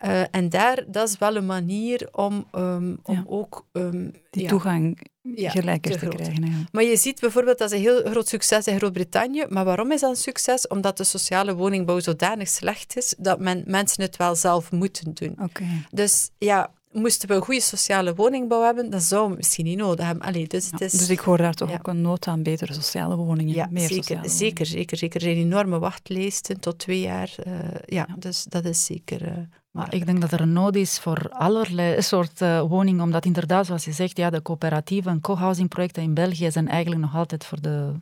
[0.05, 3.23] Uh, en daar, dat is wel een manier om, um, om ja.
[3.27, 3.65] ook...
[3.71, 6.67] Um, die ja, toegang ja, gelijker te, te krijgen.
[6.71, 9.45] Maar je ziet bijvoorbeeld, dat is een heel groot succes in Groot-Brittannië.
[9.49, 10.67] Maar waarom is dat een succes?
[10.67, 15.35] Omdat de sociale woningbouw zodanig slecht is, dat men, mensen het wel zelf moeten doen.
[15.41, 15.85] Okay.
[15.91, 20.05] Dus ja, moesten we een goede sociale woningbouw hebben, dan zouden we misschien niet nodig
[20.05, 20.25] hebben.
[20.25, 23.15] Allee, dus, het is, dus ik hoor daar toch ook een nood aan betere sociale
[23.15, 23.55] woningen.
[23.55, 25.15] Ja, meer zeker, sociale zeker, zeker, zeker.
[25.21, 27.35] Er zijn enorme wachtlijsten tot twee jaar.
[27.47, 27.53] Uh,
[27.85, 29.21] ja, dus dat is zeker...
[29.21, 29.37] Uh,
[29.71, 33.65] maar ik denk dat er een nood is voor allerlei soorten uh, woningen, omdat inderdaad,
[33.65, 37.45] zoals je zegt, ja, de coöperatieve en co-housing projecten in België zijn eigenlijk nog altijd
[37.45, 37.93] voor de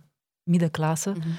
[0.48, 1.10] middenklasse.
[1.10, 1.36] Mm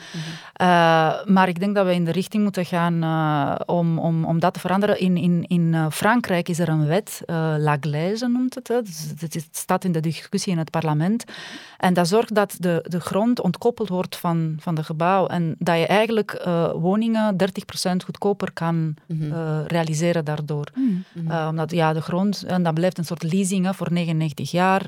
[0.61, 4.39] uh, maar ik denk dat we in de richting moeten gaan uh, om, om, om
[4.39, 5.01] dat te veranderen.
[5.01, 7.23] In, in, in uh, Frankrijk is er een wet,
[7.59, 8.69] La Glaise noemt het.
[8.69, 8.83] Hè.
[8.83, 11.25] Dus het staat in de discussie in het parlement.
[11.77, 15.27] En dat zorgt dat de, de grond ontkoppeld wordt van, van de gebouw.
[15.27, 16.43] En dat je eigenlijk
[16.75, 17.37] woningen 30%
[18.05, 19.63] goedkoper kan mm -hmm.
[19.67, 20.67] realiseren daardoor.
[21.49, 24.83] Omdat ja, de grond, en dat blijft een soort leasing hè, voor 99 jaar.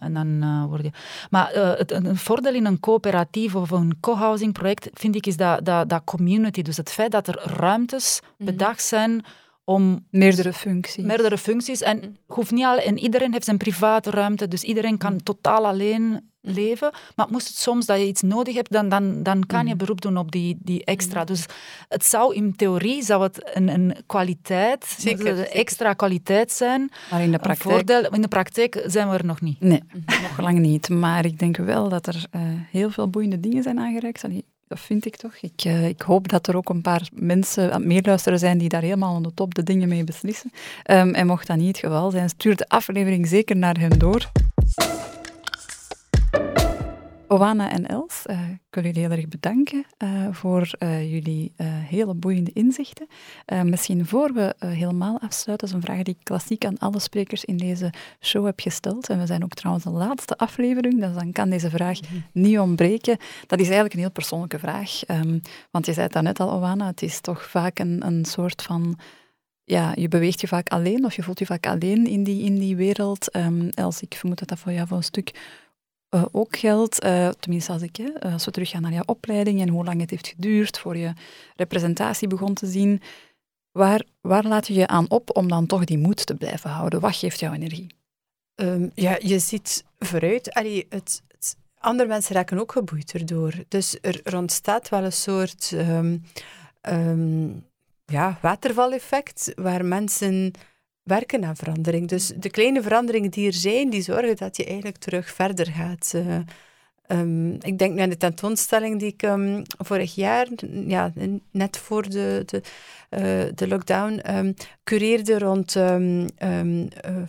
[0.00, 0.90] en dan word je...
[1.30, 5.64] Maar het, een voordeel in een coöperatief of een co-housing project, vind ik, is dat,
[5.64, 6.62] dat, dat community.
[6.62, 8.50] Dus het feit dat er ruimtes mhm.
[8.50, 9.24] bedacht zijn
[9.64, 10.06] om...
[10.10, 11.04] Meerdere functies.
[11.04, 11.82] Meerdere functies.
[11.82, 12.08] En, mhm.
[12.26, 15.22] hoeft niet al, en iedereen heeft zijn private ruimte, dus iedereen kan mhm.
[15.22, 16.92] totaal alleen leven.
[17.16, 20.00] Maar moest het soms dat je iets nodig hebt, dan, dan, dan kan je beroep
[20.00, 21.24] doen op die, die extra.
[21.24, 21.46] Dus
[21.88, 26.90] het zou in theorie zou het een, een kwaliteit, zeker, extra kwaliteit zijn.
[27.10, 27.74] Maar in de praktijk...
[27.74, 29.60] Voordeel, in de praktijk zijn we er nog niet.
[29.60, 29.82] Nee,
[30.22, 30.88] nog lang niet.
[30.88, 34.24] Maar ik denk wel dat er uh, heel veel boeiende dingen zijn aangereikt.
[34.74, 35.34] Vind ik toch.
[35.40, 38.68] Ik, uh, ik, hoop dat er ook een paar mensen aan het meeluisteren zijn die
[38.68, 40.52] daar helemaal aan de top de dingen mee beslissen.
[40.90, 44.30] Um, en mocht dat niet het geval zijn, stuur de aflevering zeker naar hen door.
[47.34, 52.14] Oana en Els, uh, ik wil jullie heel erg bedanken uh, voor uh, jullie hele
[52.14, 53.06] boeiende inzichten.
[53.64, 57.44] misschien voor we helemaal afsluiten, dat is een vraag die ik klassiek aan alle sprekers
[57.44, 59.08] in deze show heb gesteld.
[59.08, 62.14] En we zijn ook trouwens de laatste aflevering, dus dan kan deze vraag mhm.
[62.32, 63.16] niet ontbreken.
[63.46, 65.08] Dat is eigenlijk een heel persoonlijke vraag.
[65.08, 68.62] Um, want je zei het net al, Oana, het is toch vaak een, een soort
[68.62, 68.98] van
[69.64, 72.58] ja, je beweegt je vaak alleen of je voelt je vaak alleen in die, in
[72.58, 73.36] die wereld.
[73.36, 75.62] Um, Els, ik vermoed dat dat voor jou voor een stuk
[76.14, 79.60] uh, ook geldt, uh, tenminste als ik, hè, eh, als we teruggaan naar jouw opleiding
[79.60, 81.12] en hoe lang het heeft geduurd voor je
[81.56, 83.02] representatie begon te zien,
[83.72, 87.00] waar, waar laat je je aan op om dan toch die moed te blijven houden?
[87.00, 87.86] Wat geeft jouw energie?
[88.54, 90.52] Um, ja, je ziet vooruit.
[90.52, 93.52] Allee, het, het, andere mensen raken ook geboeid erdoor.
[93.68, 96.22] Dus er, ontstaat wel een soort um,
[96.88, 97.66] um,
[98.04, 100.52] ja, watervaleffect, waar mensen
[101.04, 102.08] werken aan verandering.
[102.08, 106.12] Dus de kleine veranderingen die er zijn, die zorgen dat je eigenlijk terug verder gaat.
[106.16, 106.36] Uh,
[107.08, 110.48] um, ik denk nu aan de tentoonstelling die ik um, vorig jaar,
[110.86, 111.12] ja,
[111.50, 112.62] net voor de, de
[113.10, 115.96] uh, de lockdown, um, cureerde rond uh,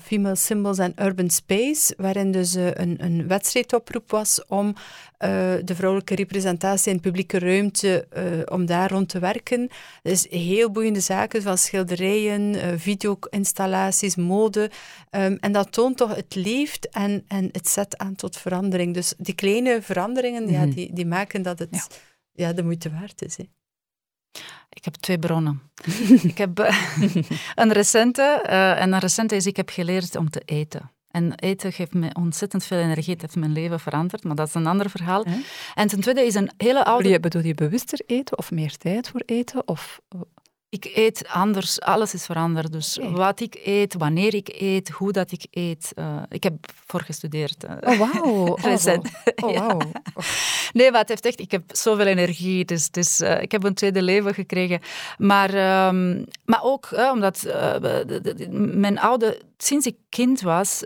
[0.01, 4.76] female symbols en urban space, waarin dus een, een wedstrijdoproep was om
[5.18, 8.07] de vrouwelijke representatie in publieke ruimte,
[8.51, 9.70] om daar rond te werken.
[10.01, 14.72] Dus heel boeiende zaken, van schilderijen, video-installaties, mode.
[15.39, 18.93] en dat toont toch, het leeft en, en het zet aan tot verandering.
[18.93, 20.57] Dus die kleine veranderingen, mm -hmm.
[20.57, 20.76] ja, mhm.
[20.76, 22.47] die, die maken dat het ja.
[22.47, 23.38] ja de moeite waard is.
[23.38, 23.43] Hè.
[24.70, 25.61] Ik heb twee bronnen.
[26.32, 26.57] ik heb
[27.55, 28.41] een recente,
[28.80, 30.91] en een recente is ik heb geleerd om te eten.
[31.16, 33.13] En eten geeft me ontzettend veel energie.
[33.13, 35.26] Het heeft mijn leven veranderd, maar dat is een ander verhaal.
[35.74, 37.20] En ten tweede is een hele oude...
[37.20, 39.68] Bedoel je bewuster eten of meer tijd voor eten?
[39.68, 40.01] Of
[40.70, 42.72] ik eet anders, alles is veranderd.
[42.72, 45.91] Dus wat ik eet, wanneer ik eet, hoe dat ik eet.
[45.95, 46.53] Uh, ik heb
[46.86, 47.63] voor gestudeerd.
[47.63, 48.24] Uh, oh, wauw.
[48.36, 49.09] Oh, recent.
[49.43, 49.82] Oh, wow.
[50.74, 51.39] Nee, maar het heeft echt...
[51.39, 52.66] Ik heb zoveel energie.
[52.66, 54.80] Dus, dus uh, ik heb een tweede leven gekregen.
[55.18, 55.49] Maar,
[55.88, 57.47] um, maar ook omdat
[58.49, 59.41] mijn oude...
[59.57, 60.84] Sinds ik kind was,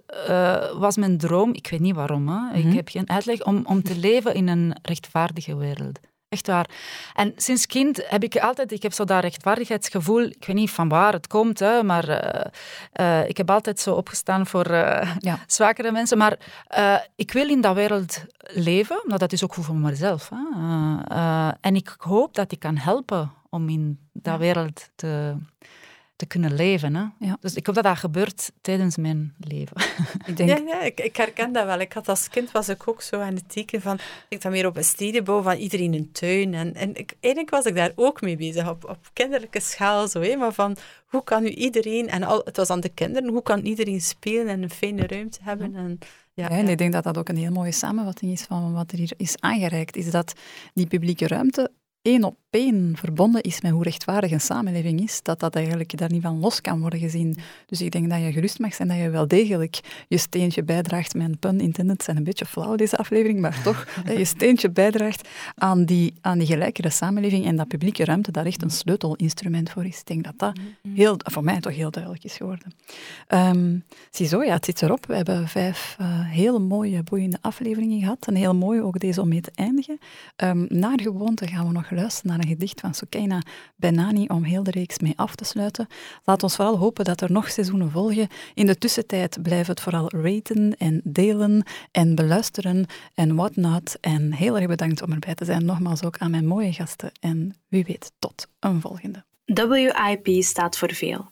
[0.77, 1.53] was mijn droom...
[1.53, 2.33] Ik weet niet waarom, hè.
[2.33, 2.59] Mm -hmm.
[2.59, 2.75] ik mhm.
[2.75, 3.43] heb geen uitleg...
[3.45, 5.99] Om, om te leven in een rechtvaardige wereld.
[6.29, 6.69] Echt waar.
[7.13, 10.89] En sinds kind heb ik altijd, ik heb zo dat rechtvaardigheidsgevoel, ik weet niet van
[10.89, 12.41] waar het komt, hè, maar uh,
[13.01, 15.39] uh, ik heb altijd zo opgestaan voor uh, ja.
[15.47, 16.17] zwakere mensen.
[16.17, 16.37] Maar
[17.15, 20.29] ik wil in dat wereld leven, maar dat is ook goed voor mezelf.
[20.33, 21.49] Hè.
[21.61, 25.35] en ik hoop dat ik kan helpen om in dat wereld te
[26.19, 26.95] te kunnen leven.
[26.95, 27.05] Hè?
[27.19, 27.37] Ja.
[27.39, 29.77] Dus ik hoop dat dat gebeurt tijdens mijn leven.
[30.25, 30.49] Ik denk...
[30.49, 31.79] Ja, ja ik, ik, herken dat wel.
[31.79, 33.99] Ik had als kind was ik ook zo aan het teken van...
[34.29, 36.53] Ik dan meer op een stedenbouw van iedereen een tuin.
[36.53, 40.07] En, en ik, eigenlijk was ik daar ook mee bezig, op, op kinderlijke schaal.
[40.07, 40.35] Zo, hè?
[40.35, 40.75] Maar van,
[41.07, 42.07] hoe kan nu iedereen...
[42.07, 43.29] En al, het was aan de kinderen.
[43.29, 45.75] Hoe kan iedereen spelen en een fijne ruimte hebben?
[45.75, 45.99] En,
[46.33, 48.97] ja, en ik denk dat dat ook een heel mooie samenvatting is van wat er
[48.97, 49.95] hier is aangereikt.
[49.95, 50.33] Is dat
[50.73, 51.71] die publieke ruimte
[52.01, 56.11] één op één verbonden is met hoe rechtvaardig een samenleving is, dat dat eigenlijk daar
[56.11, 57.37] niet van los kan worden gezien.
[57.65, 61.13] Dus ik denk dat je gerust mag zijn dat je wel degelijk je steentje bijdraagt.
[61.13, 65.27] Mijn pun intended zijn een beetje flauw deze aflevering, maar toch, dat je steentje bijdraagt
[65.55, 69.85] aan die, aan die gelijkere samenleving en dat publieke ruimte daar echt een sleutelinstrument voor
[69.85, 69.99] is.
[69.99, 70.59] Ik denk dat dat
[70.93, 72.73] heel, voor mij toch heel duidelijk is geworden.
[73.27, 75.05] Um, ziezo, ja, het zit erop.
[75.05, 78.27] We hebben vijf uh, hele mooie, boeiende afleveringen gehad.
[78.27, 79.99] Een heel mooie, ook deze om mee te eindigen.
[80.43, 83.41] Um, naar gewoonte gaan we nog luisteren naar een gedicht van Sukaina
[83.75, 85.87] Benani om heel de reeks mee af te sluiten.
[86.23, 88.27] Laat ons vooral hopen dat er nog seizoenen volgen.
[88.53, 93.99] In de tussentijd blijf het vooral raten en delen en beluisteren en whatnot.
[93.99, 95.65] En heel erg bedankt om erbij te zijn.
[95.65, 97.11] Nogmaals ook aan mijn mooie gasten.
[97.19, 99.23] En wie weet, tot een volgende.
[99.45, 101.31] WIP staat voor veel.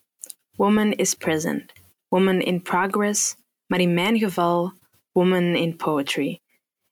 [0.51, 1.71] Woman is present.
[2.07, 3.35] Woman in progress.
[3.67, 4.73] Maar in mijn geval,
[5.11, 6.39] woman in poetry.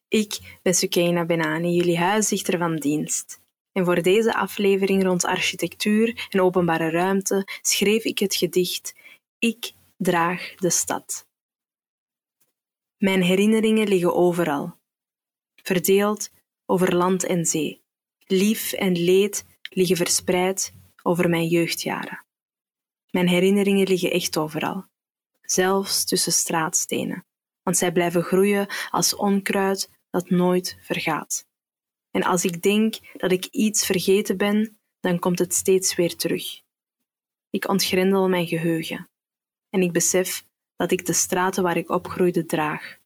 [0.08, 3.44] Ik ben Sukaina Benani, jullie huisdichter van dienst.
[3.76, 8.94] En voor deze aflevering rond architectuur en openbare ruimte schreef ik het gedicht
[9.40, 11.28] Ik draag de stad.
[12.98, 14.78] Mijn herinneringen liggen overal,
[15.56, 16.30] verdeeld
[16.66, 17.82] over land en zee.
[18.26, 20.74] Lief en leed liggen verspreid
[21.04, 22.26] over mijn jeugdjaren.
[23.10, 24.86] Mijn herinneringen liggen echt overal,
[25.42, 27.26] zelfs tussen straatstenen,
[27.64, 31.46] want zij blijven groeien als onkruid dat nooit vergaat.
[32.16, 36.62] En als ik denk dat ik iets vergeten ben, dan komt het steeds weer terug.
[37.50, 39.10] Ik ontgrendel mijn geheugen
[39.70, 42.98] en ik besef dat ik de straten waar ik opgroeide draag,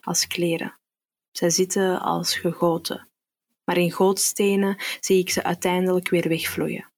[0.00, 0.78] als kleren.
[1.30, 3.08] Zij zitten als gegoten,
[3.64, 6.92] maar in gootstenen zie ik ze uiteindelijk weer wegvloeien.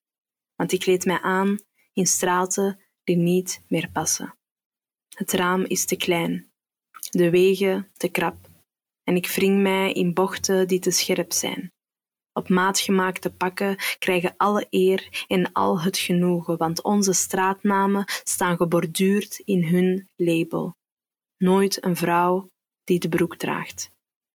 [0.56, 1.58] Want ik kleed mij aan
[1.92, 4.38] in straten die niet meer passen.
[5.08, 6.52] Het raam is te klein,
[7.10, 8.49] de wegen te krap
[9.04, 11.72] en ik wring mij in bochten die te scherp zijn.
[12.32, 18.56] Op maat gemaakte pakken krijgen alle eer en al het genoegen, want onze straatnamen staan
[18.56, 20.76] geborduurd in hun label.
[21.36, 22.50] Nooit een vrouw
[22.84, 23.90] die de broek draagt.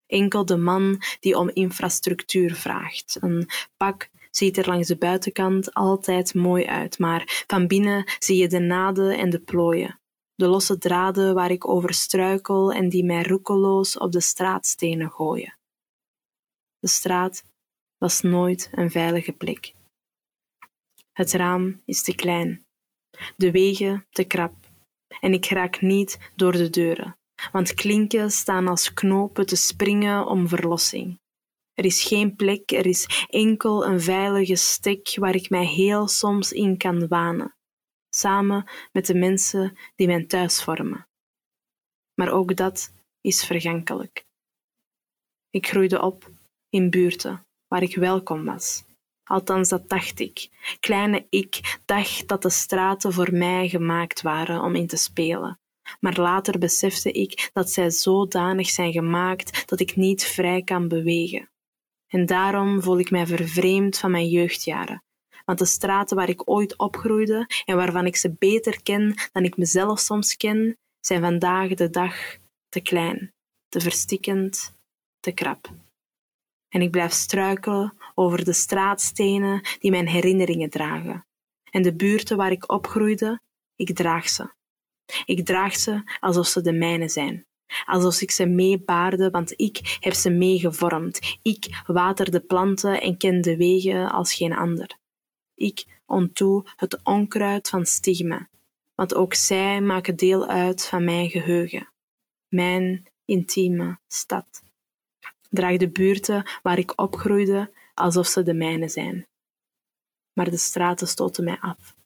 [0.07, 3.17] Enkel de man die om infrastructuur vraagt.
[3.21, 8.49] Een pak ziet er langs de buitenkant altijd mooi uit, maar van binnen zie je
[8.49, 9.99] de naden en de plooien
[10.35, 15.59] de losse draden waar ik over struikel en die mij roekeloos op de straatstenen gooien.
[16.79, 17.45] De straat
[17.99, 19.75] was nooit een veilige plek.
[21.13, 22.65] Het raam is te klein,
[23.37, 24.55] de wegen te krap
[25.21, 27.17] en ik raak niet door de deuren,
[27.53, 31.19] want klinken staan als knopen te springen om verlossing.
[31.75, 36.53] Er is geen plek, er is enkel een veilige stek waar ik mij heel soms
[36.53, 37.54] in kan wanen
[38.15, 41.07] samen met de mensen die mijn thuis vormen.
[42.15, 44.25] Maar ook dat is vergankelijk.
[45.51, 46.31] Ik groeide op
[46.69, 48.85] in buurten waar ik welkom was.
[49.25, 50.49] Althans, dat dacht ik.
[50.81, 55.59] Kleine ik dacht dat de straten voor mij gemaakt waren om in te spelen.
[56.01, 61.49] Maar later besefte ik dat zij zodanig zijn gemaakt dat ik niet vrij kan bewegen.
[62.07, 65.03] En daarom voel ik mij vervreemd van mijn jeugdjaren,
[65.45, 69.57] want de straten waar ik ooit opgroeide en waarvan ik ze beter ken dan ik
[69.57, 72.37] mezelf soms ken, zijn vandaag de dag
[72.69, 73.33] te klein,
[73.69, 74.75] te verstikkend,
[75.21, 75.73] te krap.
[76.69, 81.27] En ik blijf struikelen over de straatstenen die mijn herinneringen dragen.
[81.71, 83.41] En de buurten waar ik opgroeide,
[83.77, 84.53] ik draag ze.
[85.25, 87.47] Ik draag ze alsof ze de mijne zijn.
[87.85, 91.39] Alsof ik ze meebaarde, want ik heb ze meegevormd.
[91.43, 95.03] Ik water de planten en ken de wegen als geen ander.
[95.55, 98.49] Ik ontdoe het onkruid van stigma,
[98.95, 101.93] want ook zij maken deel uit van mijn geheugen,
[102.49, 104.63] mijn intieme stad.
[105.51, 109.27] Draag de buurten waar ik opgroeide alsof ze de mijne zijn.
[110.33, 111.97] Maar de straten stoten mij af.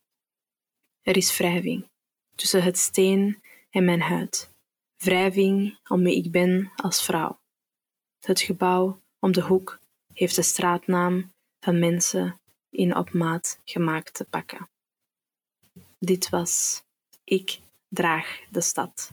[1.02, 1.88] Er is wrijving
[2.34, 4.50] tussen het steen en mijn huid.
[4.96, 7.40] Wrijving om wie ik ben als vrouw.
[8.20, 9.80] Het gebouw om de hoek
[10.12, 14.68] heeft de straatnaam van mensen in op maat gemaakt te pakken.
[15.98, 16.82] Dit was
[17.24, 19.10] Ik draag de stad.